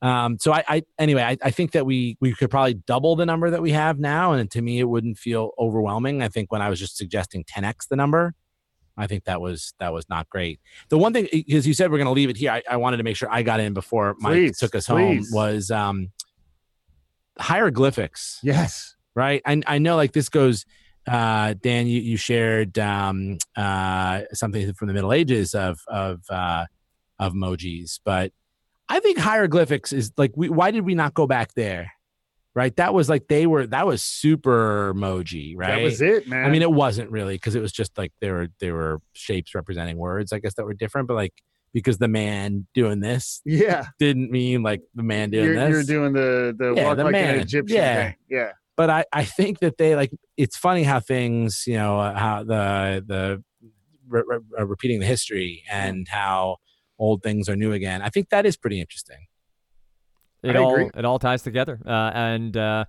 um 0.00 0.38
so 0.38 0.52
i, 0.52 0.64
I 0.68 0.82
anyway 0.98 1.22
I, 1.22 1.36
I 1.42 1.50
think 1.50 1.72
that 1.72 1.84
we 1.86 2.16
we 2.20 2.32
could 2.34 2.50
probably 2.50 2.74
double 2.74 3.16
the 3.16 3.26
number 3.26 3.50
that 3.50 3.62
we 3.62 3.72
have 3.72 3.98
now 3.98 4.32
and 4.32 4.50
to 4.52 4.62
me 4.62 4.78
it 4.80 4.84
wouldn't 4.84 5.18
feel 5.18 5.50
overwhelming 5.58 6.22
i 6.22 6.28
think 6.28 6.50
when 6.50 6.62
i 6.62 6.68
was 6.68 6.78
just 6.78 6.96
suggesting 6.96 7.44
10x 7.44 7.88
the 7.88 7.96
number 7.96 8.34
i 8.96 9.06
think 9.06 9.24
that 9.24 9.40
was 9.40 9.74
that 9.78 9.92
was 9.92 10.08
not 10.08 10.28
great 10.28 10.58
the 10.88 10.98
one 10.98 11.12
thing 11.12 11.28
because 11.30 11.66
you 11.66 11.74
said 11.74 11.90
we're 11.90 11.98
going 11.98 12.06
to 12.06 12.12
leave 12.12 12.30
it 12.30 12.36
here 12.36 12.50
I, 12.50 12.62
I 12.70 12.76
wanted 12.78 12.96
to 12.96 13.02
make 13.04 13.16
sure 13.16 13.28
i 13.30 13.42
got 13.42 13.60
in 13.60 13.74
before 13.74 14.16
mike 14.18 14.32
Please, 14.34 14.58
took 14.58 14.74
us 14.74 14.86
please. 14.86 15.30
home 15.30 15.36
was 15.36 15.70
um 15.70 16.10
hieroglyphics 17.38 18.38
Yes. 18.42 18.96
right? 19.14 19.42
I 19.46 19.60
I 19.66 19.78
know 19.78 19.96
like 19.96 20.12
this 20.12 20.28
goes. 20.28 20.64
Uh, 21.06 21.54
Dan, 21.62 21.86
you 21.86 22.00
you 22.00 22.16
shared 22.16 22.78
um, 22.78 23.38
uh, 23.56 24.22
something 24.32 24.72
from 24.74 24.88
the 24.88 24.94
Middle 24.94 25.12
Ages 25.12 25.54
of 25.54 25.80
of 25.88 26.20
uh, 26.30 26.66
of 27.18 27.32
emojis, 27.34 27.98
but 28.04 28.32
I 28.88 29.00
think 29.00 29.18
hieroglyphics 29.18 29.92
is 29.92 30.12
like 30.16 30.32
we. 30.36 30.48
Why 30.48 30.70
did 30.70 30.84
we 30.84 30.94
not 30.94 31.14
go 31.14 31.26
back 31.26 31.54
there? 31.54 31.92
Right, 32.54 32.76
that 32.76 32.92
was 32.92 33.08
like 33.08 33.28
they 33.28 33.46
were. 33.46 33.66
That 33.66 33.86
was 33.86 34.02
super 34.02 34.92
emoji, 34.94 35.54
right? 35.56 35.76
That 35.76 35.82
was 35.82 36.02
it, 36.02 36.28
man. 36.28 36.44
I 36.44 36.50
mean, 36.50 36.60
it 36.60 36.70
wasn't 36.70 37.10
really 37.10 37.34
because 37.34 37.54
it 37.54 37.62
was 37.62 37.72
just 37.72 37.96
like 37.96 38.12
there 38.20 38.34
were 38.34 38.48
there 38.60 38.74
were 38.74 39.00
shapes 39.14 39.54
representing 39.54 39.96
words, 39.96 40.32
I 40.32 40.38
guess 40.38 40.54
that 40.54 40.64
were 40.66 40.74
different, 40.74 41.08
but 41.08 41.14
like 41.14 41.32
because 41.72 41.96
the 41.96 42.08
man 42.08 42.66
doing 42.74 43.00
this 43.00 43.40
yeah. 43.46 43.86
didn't 43.98 44.30
mean 44.30 44.62
like 44.62 44.82
the 44.94 45.02
man 45.02 45.30
doing 45.30 45.46
You're, 45.46 45.54
this. 45.54 45.70
you're 45.70 45.82
doing 45.84 46.12
the 46.12 46.54
the 46.58 46.74
Yeah, 46.76 46.84
walk 46.84 46.98
the 46.98 47.04
like 47.04 47.12
man. 47.12 47.36
an 47.36 47.40
Egyptian 47.40 47.76
Yeah. 47.78 48.04
thing. 48.08 48.16
Yeah. 48.28 48.50
But 48.76 48.90
I, 48.90 49.04
I 49.12 49.24
think 49.24 49.58
that 49.60 49.76
they 49.78 49.94
like 49.96 50.12
it's 50.36 50.56
funny 50.56 50.82
how 50.82 51.00
things 51.00 51.64
you 51.66 51.74
know 51.76 51.98
uh, 52.00 52.16
how 52.18 52.42
the 52.44 53.04
the 53.06 53.42
re- 54.08 54.22
re- 54.26 54.38
uh, 54.58 54.66
repeating 54.66 55.00
the 55.00 55.06
history 55.06 55.62
and 55.70 56.06
how 56.08 56.56
old 56.98 57.22
things 57.22 57.48
are 57.48 57.56
new 57.56 57.72
again 57.72 58.02
i 58.02 58.08
think 58.08 58.28
that 58.30 58.46
is 58.46 58.56
pretty 58.56 58.80
interesting 58.80 59.26
It 60.42 60.56
I 60.56 60.58
all 60.58 60.72
agree. 60.74 60.90
it 60.94 61.04
all 61.04 61.18
ties 61.18 61.42
together, 61.42 61.78
uh, 61.86 62.10
and 62.14 62.56
uh, 62.56 62.84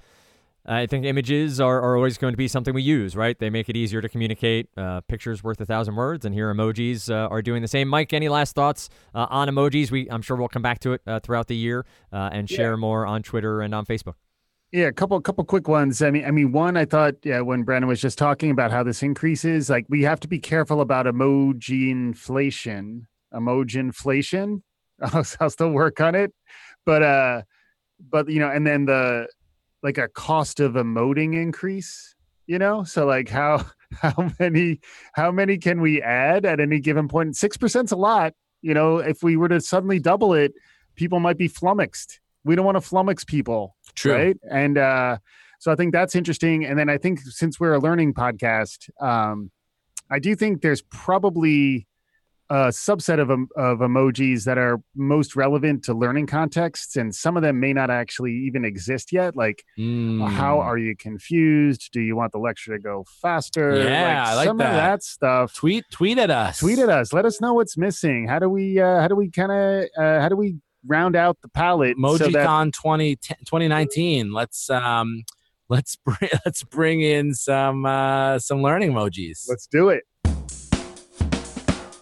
I 0.66 0.86
think 0.88 1.06
images 1.06 1.60
are, 1.60 1.80
are 1.82 1.96
always 1.98 2.18
going 2.18 2.34
to 2.34 2.38
be 2.38 2.48
something 2.48 2.74
we 2.74 2.82
use. 2.82 3.16
Right? 3.16 3.38
They 3.38 3.50
make 3.52 3.70
it 3.70 3.76
easier 3.78 4.02
to 4.02 4.10
communicate. 4.10 4.70
Uh, 4.76 5.02
pictures 5.02 5.44
worth 5.44 5.62
a 5.62 5.66
thousand 5.66 5.96
words, 5.96 6.26
and 6.26 6.34
here 6.34 6.52
emojis 6.52 7.12
uh, 7.12 7.28
are 7.30 7.42
doing 7.44 7.62
the 7.62 7.68
same. 7.68 7.88
Mike, 7.90 8.12
any 8.14 8.28
last 8.30 8.56
thoughts 8.56 8.90
uh, 9.14 9.28
on 9.30 9.50
emojis? 9.50 9.92
We 9.92 10.10
I'm 10.10 10.22
sure 10.24 10.36
we'll 10.36 10.48
come 10.48 10.64
back 10.64 10.80
to 10.80 10.94
it 10.94 11.02
uh, 11.06 11.20
throughout 11.20 11.48
the 11.48 11.56
year 11.56 11.86
uh, 12.12 12.30
and 12.32 12.50
Yeah. 12.50 12.58
share 12.58 12.78
more 12.78 13.06
on 13.06 13.22
Twitter 13.22 13.62
and 13.62 13.76
on 13.76 13.86
Facebook. 13.86 14.16
Yeah, 14.74 14.88
a 14.88 14.92
couple 14.92 15.22
couple 15.22 15.44
quick 15.46 15.68
ones. 15.68 16.02
I 16.02 16.10
mean, 16.10 16.26
I 16.26 16.32
mean, 16.32 16.52
one 16.52 16.78
I 16.78 16.86
thought 16.86 17.14
yeah, 17.24 17.42
when 17.42 17.62
Brandon 17.62 17.88
was 17.88 18.02
just 18.02 18.18
talking 18.18 18.50
about 18.50 18.72
how 18.72 18.82
this 18.82 19.04
increases, 19.04 19.70
like 19.70 19.86
we 19.88 20.02
have 20.02 20.20
to 20.22 20.28
be 20.28 20.40
careful 20.40 20.82
about 20.82 21.06
emoji 21.06 21.92
inflation. 21.92 23.06
Emoji 23.32 23.76
inflation. 23.76 24.64
I'll, 25.02 25.24
I'll 25.40 25.52
still 25.52 25.70
work 25.70 26.02
on 26.02 26.16
it, 26.16 26.34
but 26.88 27.04
uh, 27.04 27.44
but 28.10 28.28
you 28.30 28.40
know, 28.40 28.50
and 28.50 28.66
then 28.66 28.86
the 28.86 29.28
like 29.84 30.00
a 30.00 30.08
cost 30.08 30.60
of 30.60 30.74
emoting 30.74 31.40
increase. 31.40 32.16
You 32.48 32.58
know, 32.58 32.84
so 32.84 33.06
like 33.06 33.30
how 33.30 33.64
how 34.02 34.32
many 34.40 34.80
how 35.14 35.32
many 35.32 35.60
can 35.60 35.82
we 35.82 36.02
add 36.02 36.48
at 36.48 36.60
any 36.60 36.80
given 36.80 37.08
point? 37.08 37.38
Six 37.38 37.58
percent's 37.58 37.92
a 37.92 37.96
lot. 37.96 38.34
You 38.64 38.74
know, 38.74 38.98
if 38.98 39.22
we 39.22 39.38
were 39.38 39.50
to 39.50 39.62
suddenly 39.62 40.00
double 40.00 40.34
it, 40.34 40.54
people 40.96 41.20
might 41.20 41.38
be 41.38 41.48
flummoxed. 41.48 42.20
We 42.46 42.56
don't 42.56 42.66
want 42.66 42.82
to 42.82 42.88
flummox 42.90 43.26
people 43.26 43.76
right? 44.16 44.38
And 44.50 44.78
uh 44.78 45.18
so 45.60 45.72
i 45.72 45.76
think 45.76 45.94
that's 45.94 46.16
interesting. 46.16 46.66
And 46.66 46.78
then 46.78 46.90
i 46.90 46.98
think 46.98 47.20
since 47.22 47.60
we're 47.60 47.74
a 47.74 47.80
learning 47.80 48.14
podcast 48.14 48.90
um 49.02 49.52
i 50.12 50.20
do 50.20 50.36
think 50.36 50.62
there's 50.62 50.82
probably 50.82 51.88
a 52.50 52.68
subset 52.68 53.20
of 53.20 53.30
of 53.30 53.80
emojis 53.80 54.44
that 54.44 54.58
are 54.58 54.82
most 54.96 55.36
relevant 55.36 55.82
to 55.86 55.94
learning 55.94 56.28
contexts 56.28 56.98
and 56.98 57.16
some 57.16 57.38
of 57.38 57.42
them 57.42 57.60
may 57.60 57.72
not 57.72 57.90
actually 57.90 58.34
even 58.34 58.66
exist 58.66 59.14
yet. 59.14 59.36
Like 59.36 59.64
uh, 59.80 60.28
how 60.28 60.58
Mm. 60.58 60.66
are 60.66 60.78
you 60.78 60.94
confused? 60.96 61.90
Do 61.94 62.02
you 62.02 62.16
want 62.18 62.34
the 62.34 62.40
lecture 62.40 62.76
to 62.76 62.80
go 62.84 63.06
faster? 63.22 63.82
Yeah, 63.82 64.26
I 64.28 64.36
like 64.36 64.48
some 64.48 64.60
of 64.60 64.68
that. 64.68 64.76
that 64.76 65.04
stuff. 65.04 65.54
Tweet 65.54 65.86
tweet 65.90 66.18
at 66.18 66.30
us. 66.30 66.60
Tweet 66.60 66.80
at 66.80 66.90
us. 66.90 67.14
Let 67.14 67.26
us 67.26 67.40
know 67.40 67.54
what's 67.54 67.78
missing. 67.78 68.28
How 68.28 68.40
do 68.40 68.50
we 68.50 68.78
uh 68.80 69.00
how 69.00 69.08
do 69.08 69.16
we 69.16 69.32
kind 69.32 69.52
of 69.52 69.86
uh 69.98 70.20
how 70.20 70.28
do 70.30 70.36
we 70.36 70.58
round 70.86 71.16
out 71.16 71.38
the 71.42 71.50
palette 71.50 71.96
so 71.98 72.18
that 72.18 72.32
MojiCon 72.32 72.74
20, 72.74 73.16
2019 73.16 74.32
let's 74.32 74.70
um 74.70 75.24
let's 75.70 75.96
bring 75.96 76.30
let's 76.46 76.64
bring 76.64 77.02
in 77.02 77.34
some 77.34 77.86
uh 77.86 78.40
some 78.40 78.62
learning 78.62 78.92
emojis 78.92 79.46
let's 79.48 79.68
do 79.68 79.90
it 79.90 80.04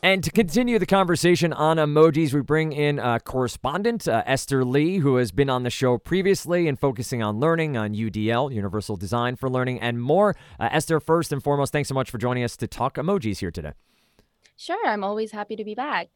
And 0.03 0.23
to 0.23 0.31
continue 0.31 0.79
the 0.79 0.87
conversation 0.87 1.53
on 1.53 1.77
emojis, 1.77 2.33
we 2.33 2.41
bring 2.41 2.73
in 2.73 2.97
a 2.97 3.19
correspondent, 3.19 4.07
uh, 4.07 4.23
Esther 4.25 4.65
Lee, 4.65 4.97
who 4.97 5.17
has 5.17 5.31
been 5.31 5.47
on 5.47 5.61
the 5.61 5.69
show 5.69 5.99
previously 5.99 6.67
and 6.67 6.79
focusing 6.79 7.21
on 7.21 7.39
learning 7.39 7.77
on 7.77 7.93
UDL, 7.93 8.51
Universal 8.51 8.95
Design 8.95 9.35
for 9.35 9.47
Learning, 9.47 9.79
and 9.79 10.01
more. 10.01 10.35
Uh, 10.59 10.69
Esther, 10.71 10.99
first 10.99 11.31
and 11.31 11.43
foremost, 11.43 11.71
thanks 11.71 11.87
so 11.87 11.93
much 11.93 12.09
for 12.09 12.17
joining 12.17 12.43
us 12.43 12.57
to 12.57 12.65
talk 12.65 12.95
emojis 12.95 13.41
here 13.41 13.51
today. 13.51 13.73
Sure, 14.57 14.87
I'm 14.87 15.03
always 15.03 15.31
happy 15.33 15.55
to 15.55 15.63
be 15.63 15.75
back. 15.75 16.09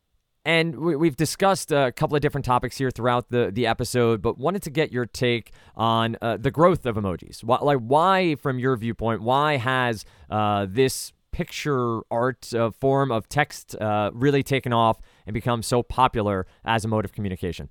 And 0.45 0.75
we, 0.75 1.07
have 1.07 1.17
discussed 1.17 1.71
a 1.71 1.91
couple 1.91 2.15
of 2.15 2.21
different 2.21 2.45
topics 2.45 2.77
here 2.77 2.91
throughout 2.91 3.29
the, 3.29 3.49
the 3.51 3.65
episode, 3.65 4.21
but 4.21 4.37
wanted 4.37 4.61
to 4.63 4.69
get 4.69 4.91
your 4.91 5.07
take 5.07 5.51
on 5.75 6.17
uh, 6.21 6.37
the 6.37 6.51
growth 6.51 6.85
of 6.85 6.97
emojis. 6.97 7.43
Why, 7.43 7.57
like, 7.63 7.79
why, 7.79 8.35
from 8.35 8.59
your 8.59 8.77
viewpoint, 8.77 9.23
why 9.23 9.57
has 9.57 10.05
uh, 10.29 10.67
this 10.69 11.13
picture 11.31 12.01
art 12.11 12.53
uh, 12.53 12.69
form 12.79 13.11
of 13.11 13.27
text 13.27 13.75
uh, 13.81 14.11
really 14.13 14.43
taken 14.43 14.71
off 14.71 15.01
and 15.25 15.33
become 15.33 15.63
so 15.63 15.81
popular 15.81 16.45
as 16.63 16.85
a 16.85 16.87
mode 16.87 17.05
of 17.05 17.11
communication? 17.11 17.69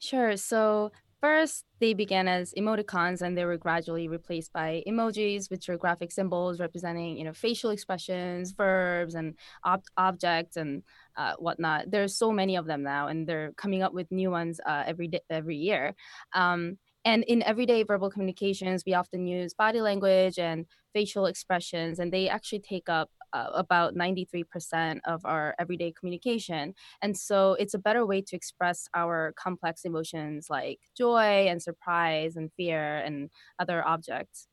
Sure. 0.00 0.36
So 0.36 0.90
First, 1.22 1.66
they 1.78 1.94
began 1.94 2.26
as 2.26 2.52
emoticons 2.58 3.22
and 3.22 3.38
they 3.38 3.44
were 3.44 3.56
gradually 3.56 4.08
replaced 4.08 4.52
by 4.52 4.82
emojis, 4.88 5.48
which 5.52 5.68
are 5.68 5.76
graphic 5.76 6.10
symbols 6.10 6.58
representing, 6.58 7.16
you 7.16 7.22
know, 7.22 7.32
facial 7.32 7.70
expressions, 7.70 8.50
verbs, 8.50 9.14
and 9.14 9.36
ob- 9.64 9.84
objects 9.96 10.56
and 10.56 10.82
uh, 11.16 11.34
whatnot. 11.38 11.90
There's 11.90 12.16
so 12.16 12.32
many 12.32 12.56
of 12.56 12.66
them 12.66 12.82
now, 12.82 13.08
and 13.08 13.26
they're 13.26 13.52
coming 13.56 13.82
up 13.82 13.92
with 13.92 14.10
new 14.10 14.30
ones 14.30 14.60
uh, 14.66 14.84
every 14.86 15.08
day, 15.08 15.20
every 15.30 15.56
year. 15.56 15.94
Um, 16.34 16.78
and 17.04 17.24
in 17.24 17.42
everyday 17.42 17.82
verbal 17.82 18.10
communications, 18.10 18.84
we 18.86 18.94
often 18.94 19.26
use 19.26 19.54
body 19.54 19.80
language 19.80 20.38
and 20.38 20.66
facial 20.92 21.26
expressions, 21.26 21.98
and 21.98 22.12
they 22.12 22.28
actually 22.28 22.60
take 22.60 22.88
up 22.88 23.10
uh, 23.32 23.48
about 23.54 23.94
93% 23.94 25.00
of 25.04 25.24
our 25.24 25.54
everyday 25.58 25.92
communication. 25.92 26.74
And 27.00 27.16
so 27.16 27.54
it's 27.54 27.74
a 27.74 27.78
better 27.78 28.04
way 28.06 28.20
to 28.22 28.36
express 28.36 28.88
our 28.94 29.32
complex 29.36 29.84
emotions 29.84 30.48
like 30.50 30.80
joy 30.96 31.46
and 31.48 31.62
surprise 31.62 32.36
and 32.36 32.50
fear 32.56 32.98
and 32.98 33.30
other 33.58 33.86
objects. 33.86 34.48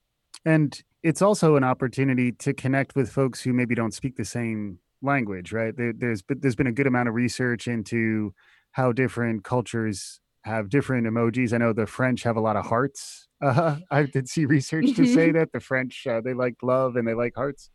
And 0.45 0.81
it's 1.03 1.21
also 1.21 1.55
an 1.55 1.63
opportunity 1.63 2.31
to 2.31 2.53
connect 2.53 2.95
with 2.95 3.11
folks 3.11 3.41
who 3.41 3.53
maybe 3.53 3.75
don't 3.75 3.93
speak 3.93 4.15
the 4.15 4.25
same 4.25 4.79
language, 5.01 5.51
right? 5.51 5.75
There, 5.75 5.93
there's 5.95 6.23
there's 6.27 6.55
been 6.55 6.67
a 6.67 6.71
good 6.71 6.87
amount 6.87 7.09
of 7.09 7.15
research 7.15 7.67
into 7.67 8.33
how 8.71 8.91
different 8.91 9.43
cultures 9.43 10.19
have 10.43 10.69
different 10.69 11.07
emojis. 11.07 11.53
I 11.53 11.57
know 11.57 11.73
the 11.73 11.85
French 11.85 12.23
have 12.23 12.37
a 12.37 12.41
lot 12.41 12.55
of 12.55 12.65
hearts. 12.65 13.25
Uh, 13.41 13.77
I 13.89 14.03
did 14.03 14.27
see 14.27 14.43
research 14.43 14.97
to 14.97 15.05
say 15.05 15.31
that 15.31 15.53
the 15.53 15.61
French 15.61 16.05
uh, 16.05 16.19
they 16.19 16.33
like 16.33 16.55
love 16.61 16.97
and 16.97 17.07
they 17.07 17.13
like 17.13 17.31
hearts. 17.37 17.69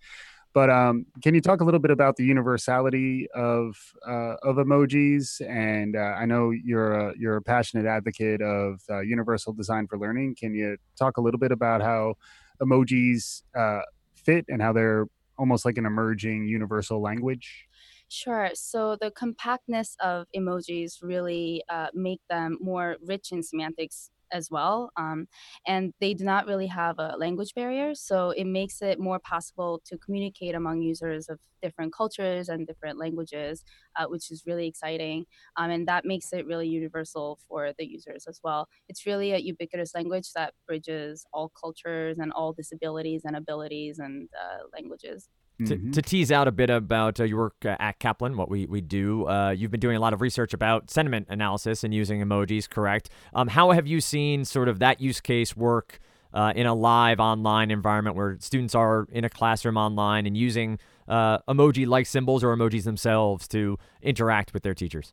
But 0.52 0.68
um, 0.68 1.06
can 1.22 1.34
you 1.34 1.40
talk 1.40 1.62
a 1.62 1.64
little 1.64 1.80
bit 1.80 1.90
about 1.90 2.16
the 2.16 2.24
universality 2.24 3.28
of 3.34 3.74
uh, 4.06 4.36
of 4.42 4.56
emojis? 4.56 5.40
And 5.48 5.96
uh, 5.96 6.16
I 6.20 6.26
know 6.26 6.50
you're 6.50 6.92
a, 6.92 7.14
you're 7.18 7.36
a 7.36 7.42
passionate 7.42 7.86
advocate 7.86 8.42
of 8.42 8.82
uh, 8.90 9.00
universal 9.00 9.52
design 9.52 9.88
for 9.88 9.98
learning. 9.98 10.36
Can 10.38 10.54
you 10.54 10.76
talk 10.96 11.16
a 11.16 11.20
little 11.20 11.40
bit 11.40 11.50
about 11.50 11.80
how 11.80 12.14
emojis 12.62 13.42
uh, 13.56 13.80
fit 14.14 14.44
and 14.48 14.62
how 14.62 14.72
they're 14.72 15.06
almost 15.38 15.64
like 15.64 15.78
an 15.78 15.86
emerging 15.86 16.46
universal 16.46 17.00
language? 17.00 17.66
Sure. 18.08 18.50
So 18.54 18.96
the 19.00 19.10
compactness 19.10 19.96
of 20.00 20.26
emojis 20.36 21.02
really 21.02 21.64
uh, 21.68 21.88
make 21.94 22.20
them 22.28 22.58
more 22.60 22.96
rich 23.04 23.32
in 23.32 23.42
semantics 23.42 24.10
as 24.32 24.50
well. 24.50 24.90
Um, 24.96 25.26
and 25.66 25.92
they 26.00 26.14
do 26.14 26.24
not 26.24 26.46
really 26.46 26.66
have 26.66 26.98
a 26.98 27.16
language 27.18 27.54
barrier. 27.54 27.94
So 27.94 28.30
it 28.30 28.44
makes 28.44 28.82
it 28.82 28.98
more 28.98 29.18
possible 29.18 29.80
to 29.86 29.98
communicate 29.98 30.54
among 30.54 30.82
users 30.82 31.28
of 31.28 31.38
different 31.62 31.92
cultures 31.94 32.48
and 32.48 32.66
different 32.66 32.98
languages, 32.98 33.64
uh, 33.96 34.06
which 34.06 34.30
is 34.30 34.44
really 34.46 34.66
exciting. 34.66 35.24
Um, 35.56 35.70
and 35.70 35.88
that 35.88 36.04
makes 36.04 36.32
it 36.32 36.46
really 36.46 36.68
universal 36.68 37.38
for 37.48 37.72
the 37.78 37.86
users 37.86 38.26
as 38.28 38.40
well. 38.42 38.68
It's 38.88 39.06
really 39.06 39.32
a 39.32 39.38
ubiquitous 39.38 39.94
language 39.94 40.32
that 40.34 40.54
bridges 40.66 41.24
all 41.32 41.50
cultures 41.58 42.18
and 42.18 42.32
all 42.32 42.52
disabilities 42.52 43.22
and 43.24 43.36
abilities 43.36 43.98
and 43.98 44.28
uh, 44.38 44.64
languages. 44.74 45.28
To, 45.58 45.76
mm-hmm. 45.76 45.92
to, 45.92 46.02
tease 46.02 46.32
out 46.32 46.48
a 46.48 46.52
bit 46.52 46.68
about 46.68 47.20
uh, 47.20 47.24
your 47.24 47.38
work 47.38 47.54
uh, 47.64 47.76
at 47.78 48.00
Kaplan, 48.00 48.36
what 48.36 48.50
we, 48.50 48.66
we 48.66 48.80
do, 48.80 49.28
uh, 49.28 49.50
you've 49.50 49.70
been 49.70 49.78
doing 49.78 49.96
a 49.96 50.00
lot 50.00 50.12
of 50.12 50.20
research 50.20 50.52
about 50.52 50.90
sentiment 50.90 51.28
analysis 51.30 51.84
and 51.84 51.94
using 51.94 52.20
emojis, 52.20 52.68
correct? 52.68 53.08
Um, 53.34 53.46
how 53.46 53.70
have 53.70 53.86
you 53.86 54.00
seen 54.00 54.44
sort 54.44 54.68
of 54.68 54.80
that 54.80 55.00
use 55.00 55.20
case 55.20 55.56
work 55.56 56.00
uh, 56.32 56.52
in 56.56 56.66
a 56.66 56.74
live 56.74 57.20
online 57.20 57.70
environment 57.70 58.16
where 58.16 58.36
students 58.40 58.74
are 58.74 59.06
in 59.12 59.24
a 59.24 59.30
classroom 59.30 59.76
online 59.76 60.26
and 60.26 60.36
using 60.36 60.80
uh, 61.06 61.38
emoji 61.48 61.86
like 61.86 62.06
symbols 62.06 62.42
or 62.42 62.56
emojis 62.56 62.82
themselves 62.82 63.46
to 63.48 63.78
interact 64.02 64.52
with 64.54 64.64
their 64.64 64.74
teachers? 64.74 65.12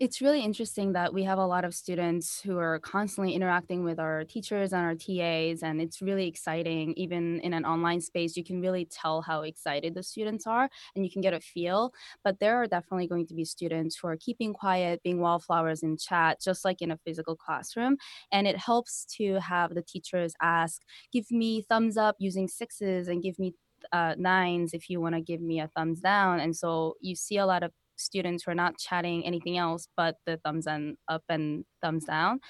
It's 0.00 0.22
really 0.22 0.40
interesting 0.40 0.94
that 0.94 1.12
we 1.12 1.24
have 1.24 1.36
a 1.36 1.44
lot 1.44 1.62
of 1.62 1.74
students 1.74 2.40
who 2.40 2.56
are 2.56 2.78
constantly 2.78 3.34
interacting 3.34 3.84
with 3.84 4.00
our 4.00 4.24
teachers 4.24 4.72
and 4.72 4.80
our 4.80 4.94
TAs, 4.94 5.62
and 5.62 5.78
it's 5.78 6.00
really 6.00 6.26
exciting. 6.26 6.94
Even 6.94 7.38
in 7.40 7.52
an 7.52 7.66
online 7.66 8.00
space, 8.00 8.34
you 8.34 8.42
can 8.42 8.62
really 8.62 8.86
tell 8.86 9.20
how 9.20 9.42
excited 9.42 9.94
the 9.94 10.02
students 10.02 10.46
are, 10.46 10.70
and 10.96 11.04
you 11.04 11.10
can 11.10 11.20
get 11.20 11.34
a 11.34 11.40
feel. 11.40 11.92
But 12.24 12.40
there 12.40 12.56
are 12.56 12.66
definitely 12.66 13.08
going 13.08 13.26
to 13.26 13.34
be 13.34 13.44
students 13.44 13.94
who 13.94 14.08
are 14.08 14.16
keeping 14.16 14.54
quiet, 14.54 15.02
being 15.02 15.20
wallflowers 15.20 15.82
in 15.82 15.98
chat, 15.98 16.40
just 16.40 16.64
like 16.64 16.80
in 16.80 16.90
a 16.90 16.98
physical 17.04 17.36
classroom. 17.36 17.98
And 18.32 18.46
it 18.46 18.56
helps 18.56 19.04
to 19.18 19.34
have 19.40 19.74
the 19.74 19.82
teachers 19.82 20.32
ask, 20.40 20.80
give 21.12 21.30
me 21.30 21.60
thumbs 21.60 21.98
up 21.98 22.16
using 22.18 22.48
sixes 22.48 23.06
and 23.06 23.22
give 23.22 23.38
me 23.38 23.52
uh, 23.92 24.14
nines 24.18 24.74
if 24.74 24.88
you 24.90 25.00
want 25.00 25.14
to 25.14 25.20
give 25.20 25.40
me 25.40 25.60
a 25.60 25.68
thumbs 25.68 26.00
down. 26.00 26.40
And 26.40 26.56
so 26.56 26.94
you 27.00 27.14
see 27.14 27.36
a 27.36 27.46
lot 27.46 27.62
of 27.62 27.72
students 28.00 28.44
who 28.44 28.50
are 28.50 28.54
not 28.54 28.78
chatting 28.78 29.24
anything 29.26 29.58
else 29.58 29.88
but 29.96 30.16
the 30.26 30.38
thumbs 30.44 30.66
and 30.66 30.96
up 31.08 31.22
and 31.28 31.64
thumbs 31.80 32.04
down. 32.04 32.40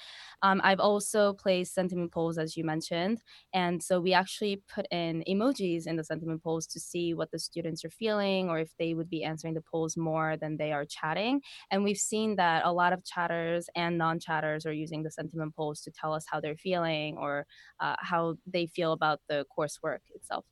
Um, 0.41 0.61
I've 0.63 0.79
also 0.79 1.33
placed 1.33 1.73
sentiment 1.73 2.11
polls, 2.11 2.37
as 2.37 2.57
you 2.57 2.63
mentioned. 2.63 3.21
And 3.53 3.81
so 3.81 3.99
we 3.99 4.13
actually 4.13 4.61
put 4.73 4.85
in 4.91 5.23
emojis 5.27 5.87
in 5.87 5.95
the 5.95 6.03
sentiment 6.03 6.43
polls 6.43 6.67
to 6.67 6.79
see 6.79 7.13
what 7.13 7.31
the 7.31 7.39
students 7.39 7.85
are 7.85 7.89
feeling 7.89 8.49
or 8.49 8.59
if 8.59 8.71
they 8.77 8.93
would 8.93 9.09
be 9.09 9.23
answering 9.23 9.53
the 9.53 9.61
polls 9.61 9.95
more 9.97 10.37
than 10.37 10.57
they 10.57 10.71
are 10.71 10.85
chatting. 10.85 11.41
And 11.69 11.83
we've 11.83 11.97
seen 11.97 12.35
that 12.37 12.65
a 12.65 12.71
lot 12.71 12.93
of 12.93 13.03
chatters 13.05 13.69
and 13.75 13.97
non 13.97 14.19
chatters 14.19 14.65
are 14.65 14.73
using 14.73 15.03
the 15.03 15.11
sentiment 15.11 15.55
polls 15.55 15.81
to 15.81 15.91
tell 15.91 16.13
us 16.13 16.25
how 16.29 16.39
they're 16.39 16.55
feeling 16.55 17.17
or 17.17 17.45
uh, 17.79 17.95
how 17.99 18.35
they 18.45 18.67
feel 18.67 18.93
about 18.93 19.19
the 19.29 19.45
coursework 19.57 19.99
itself. 20.13 20.45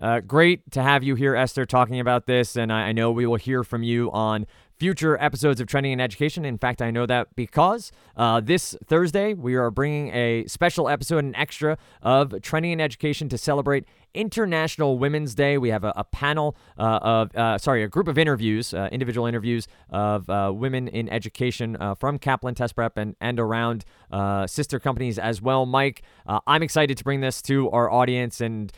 Uh, 0.00 0.20
great 0.20 0.70
to 0.72 0.82
have 0.82 1.02
you 1.02 1.14
here, 1.14 1.34
Esther, 1.34 1.64
talking 1.64 2.00
about 2.00 2.26
this. 2.26 2.56
And 2.56 2.72
I, 2.72 2.88
I 2.88 2.92
know 2.92 3.10
we 3.10 3.26
will 3.26 3.36
hear 3.36 3.62
from 3.62 3.82
you 3.82 4.10
on 4.12 4.46
future 4.76 5.16
episodes 5.22 5.60
of 5.60 5.66
Trending 5.66 5.92
in 5.92 6.00
Education. 6.00 6.44
In 6.44 6.58
fact, 6.58 6.82
I 6.82 6.90
know 6.90 7.06
that 7.06 7.34
because 7.36 7.92
uh, 8.16 8.40
this 8.40 8.76
Thursday 8.84 9.34
we 9.34 9.54
are 9.54 9.70
bringing 9.70 10.08
a 10.12 10.46
special 10.46 10.88
episode, 10.88 11.24
an 11.24 11.34
extra 11.36 11.78
of 12.02 12.42
Trending 12.42 12.72
in 12.72 12.80
Education 12.80 13.28
to 13.28 13.38
celebrate 13.38 13.84
International 14.14 14.98
Women's 14.98 15.34
Day. 15.34 15.58
We 15.58 15.68
have 15.70 15.84
a, 15.84 15.92
a 15.96 16.04
panel 16.04 16.56
uh, 16.78 16.98
of, 17.02 17.36
uh, 17.36 17.58
sorry, 17.58 17.82
a 17.82 17.88
group 17.88 18.08
of 18.08 18.16
interviews, 18.16 18.72
uh, 18.72 18.88
individual 18.92 19.26
interviews 19.26 19.66
of 19.90 20.30
uh, 20.30 20.52
women 20.54 20.88
in 20.88 21.08
education 21.08 21.76
uh, 21.78 21.94
from 21.94 22.18
Kaplan 22.18 22.54
Test 22.54 22.76
Prep 22.76 22.96
and, 22.96 23.16
and 23.20 23.38
around 23.38 23.84
uh, 24.10 24.46
sister 24.46 24.78
companies 24.78 25.18
as 25.18 25.42
well. 25.42 25.66
Mike, 25.66 26.02
I'm 26.46 26.62
excited 26.62 26.96
to 26.98 27.04
bring 27.04 27.20
this 27.20 27.42
to 27.42 27.70
our 27.70 27.90
audience 27.90 28.40
and 28.40 28.72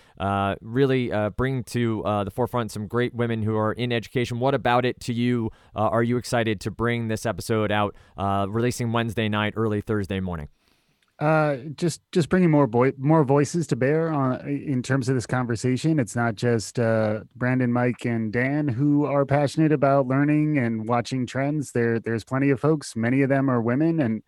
really 0.60 1.12
bring 1.36 1.64
to 1.64 2.02
the 2.24 2.30
forefront 2.30 2.72
some 2.72 2.86
great 2.86 3.14
women 3.14 3.42
who 3.42 3.56
are 3.56 3.72
in 3.72 3.92
education. 3.92 4.40
What 4.40 4.54
about 4.54 4.84
it 4.84 5.00
to 5.00 5.12
you? 5.12 5.50
are 5.74 6.02
you 6.02 6.16
excited 6.16 6.60
to 6.62 6.70
bring 6.70 7.08
this 7.08 7.26
episode 7.26 7.70
out, 7.70 7.94
releasing 8.16 8.92
Wednesday 8.92 9.28
night, 9.28 9.54
early 9.56 9.80
Thursday 9.80 10.20
morning? 10.20 10.48
Uh 11.18 11.56
just 11.76 12.02
just 12.12 12.28
bringing 12.28 12.50
more 12.50 12.66
boy 12.66 12.92
more 12.98 13.24
voices 13.24 13.66
to 13.66 13.76
bear 13.76 14.12
on 14.12 14.40
in 14.46 14.82
terms 14.82 15.08
of 15.08 15.14
this 15.14 15.26
conversation. 15.26 15.98
It's 15.98 16.14
not 16.14 16.34
just 16.34 16.78
uh 16.78 17.20
brandon 17.34 17.72
mike 17.72 18.04
and 18.04 18.30
dan 18.32 18.68
who 18.68 19.06
are 19.06 19.24
passionate 19.24 19.72
about 19.72 20.06
learning 20.06 20.58
and 20.58 20.86
watching 20.88 21.26
trends. 21.26 21.72
There 21.72 21.98
there's 21.98 22.24
plenty 22.24 22.50
of 22.50 22.60
folks 22.60 22.94
many 22.96 23.22
of 23.22 23.30
them 23.30 23.48
are 23.48 23.62
women 23.62 24.00
and 24.00 24.22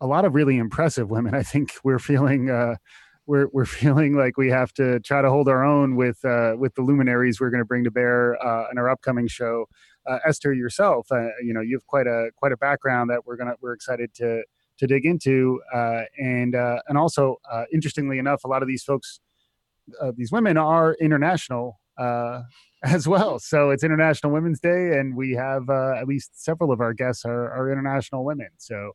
a 0.00 0.06
lot 0.06 0.24
of 0.24 0.34
really 0.34 0.56
impressive 0.58 1.10
women 1.10 1.34
i 1.34 1.42
think. 1.42 1.72
We're 1.84 1.98
feeling 1.98 2.50
uh 2.50 2.76
we're 3.26 3.48
we're 3.52 3.66
feeling 3.66 4.14
like 4.16 4.36
we 4.36 4.50
have 4.50 4.72
to 4.74 5.00
try 5.00 5.22
to 5.22 5.30
hold 5.30 5.48
our 5.48 5.64
own 5.64 5.96
with 5.96 6.24
uh 6.24 6.54
with 6.58 6.74
the 6.74 6.82
luminaries 6.82 7.40
we're 7.40 7.50
going 7.50 7.60
to 7.62 7.66
bring 7.66 7.84
to 7.84 7.90
bear 7.90 8.42
uh 8.44 8.66
in 8.70 8.78
our 8.78 8.88
upcoming 8.90 9.28
show. 9.28 9.66
Uh, 10.06 10.18
esther 10.26 10.52
yourself 10.52 11.06
uh, 11.10 11.28
you 11.42 11.54
know 11.54 11.62
you 11.62 11.74
have 11.76 11.86
quite 11.86 12.06
a 12.06 12.28
quite 12.36 12.52
a 12.52 12.56
background 12.58 13.08
that 13.08 13.24
we're 13.26 13.36
gonna 13.36 13.54
we're 13.62 13.72
excited 13.72 14.12
to 14.14 14.42
to 14.86 14.94
dig 14.94 15.06
into. 15.06 15.60
Uh, 15.72 16.02
and 16.18 16.54
uh, 16.54 16.80
and 16.88 16.98
also, 16.98 17.36
uh, 17.50 17.64
interestingly 17.72 18.18
enough, 18.18 18.44
a 18.44 18.48
lot 18.48 18.62
of 18.62 18.68
these 18.68 18.84
folks, 18.84 19.20
these 20.16 20.32
women, 20.32 20.56
are 20.56 20.94
international 21.00 21.80
as 22.84 23.08
well. 23.08 23.38
So 23.38 23.70
it's 23.70 23.82
International 23.82 24.32
Women's 24.32 24.60
Day, 24.60 24.98
and 24.98 25.16
we 25.16 25.32
have 25.32 25.68
at 25.70 26.06
least 26.06 26.42
several 26.44 26.72
of 26.72 26.80
our 26.80 26.92
guests 26.92 27.24
are, 27.24 27.50
are 27.50 27.70
international 27.70 28.24
women. 28.24 28.48
So. 28.58 28.92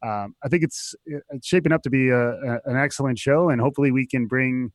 Um, 0.00 0.36
I 0.44 0.48
think 0.48 0.62
it's 0.62 0.94
it's 1.06 1.44
shaping 1.44 1.72
up 1.72 1.82
to 1.82 1.90
be 1.90 2.10
a, 2.10 2.30
a, 2.30 2.60
an 2.66 2.76
excellent 2.76 3.18
show, 3.18 3.48
and 3.48 3.60
hopefully 3.60 3.90
we 3.90 4.06
can 4.06 4.28
bring 4.28 4.70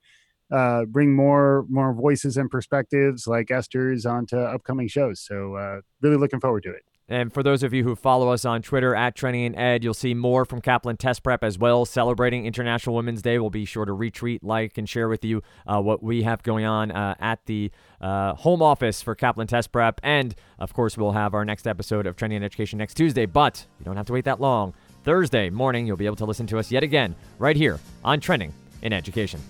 uh, 0.52 0.84
bring 0.84 1.16
more 1.16 1.66
more 1.70 1.94
voices 1.94 2.36
and 2.36 2.52
perspectives 2.52 3.26
like 3.26 3.50
Esther's 3.50 4.06
onto 4.06 4.36
upcoming 4.36 4.90
shows. 4.90 5.22
So 5.22 5.56
uh, 5.56 5.80
really 6.02 6.18
looking 6.18 6.42
forward 6.42 6.64
to 6.64 6.72
it. 6.72 6.84
And 7.10 7.34
for 7.34 7.44
those 7.44 7.64
of 7.64 7.74
you 7.74 7.84
who 7.84 7.96
follow 7.96 8.30
us 8.30 8.46
on 8.46 8.62
Twitter 8.62 8.96
at 8.96 9.16
Trending 9.16 9.44
in 9.44 9.56
Ed, 9.56 9.84
you'll 9.84 9.94
see 9.94 10.14
more 10.14 10.46
from 10.46 10.62
Kaplan 10.62 10.98
Test 10.98 11.22
Prep 11.22 11.44
as 11.44 11.58
well. 11.58 11.86
Celebrating 11.86 12.46
International 12.46 12.96
Women's 12.96 13.22
Day, 13.22 13.38
we'll 13.40 13.50
be 13.50 13.66
sure 13.66 13.84
to 13.86 13.92
retweet, 13.92 14.40
like, 14.42 14.78
and 14.78 14.88
share 14.88 15.10
with 15.10 15.26
you 15.26 15.42
uh, 15.68 15.82
what 15.82 16.02
we 16.02 16.24
have 16.24 16.44
going 16.44 16.66
on 16.66 16.92
uh, 16.92 17.16
at 17.20 17.46
the 17.46 17.72
uh, 18.00 18.36
home 18.36 18.62
office 18.62 19.02
for 19.02 19.16
Kaplan 19.16 19.48
Test 19.48 19.72
Prep. 19.72 20.00
And 20.02 20.34
of 20.60 20.74
course, 20.74 20.98
we'll 20.98 21.12
have 21.12 21.34
our 21.34 21.44
next 21.44 21.68
episode 21.68 22.08
of 22.08 22.16
Trending 22.16 22.38
in 22.38 22.44
Education 22.44 22.80
next 22.80 22.94
Tuesday. 22.94 23.26
But 23.26 23.66
you 23.80 23.86
don't 23.86 23.98
have 23.98 24.08
to 24.08 24.14
wait 24.14 24.26
that 24.26 24.40
long. 24.40 24.74
Thursday 25.04 25.50
morning, 25.50 25.86
you'll 25.86 25.98
be 25.98 26.06
able 26.06 26.16
to 26.16 26.26
listen 26.26 26.48
to 26.48 26.58
us 26.58 26.72
yet 26.72 26.84
again 26.84 27.16
right 27.38 27.58
here 27.58 27.80
on 28.06 28.22
Trending 28.22 28.54
in 28.82 28.94
Education. 28.94 29.42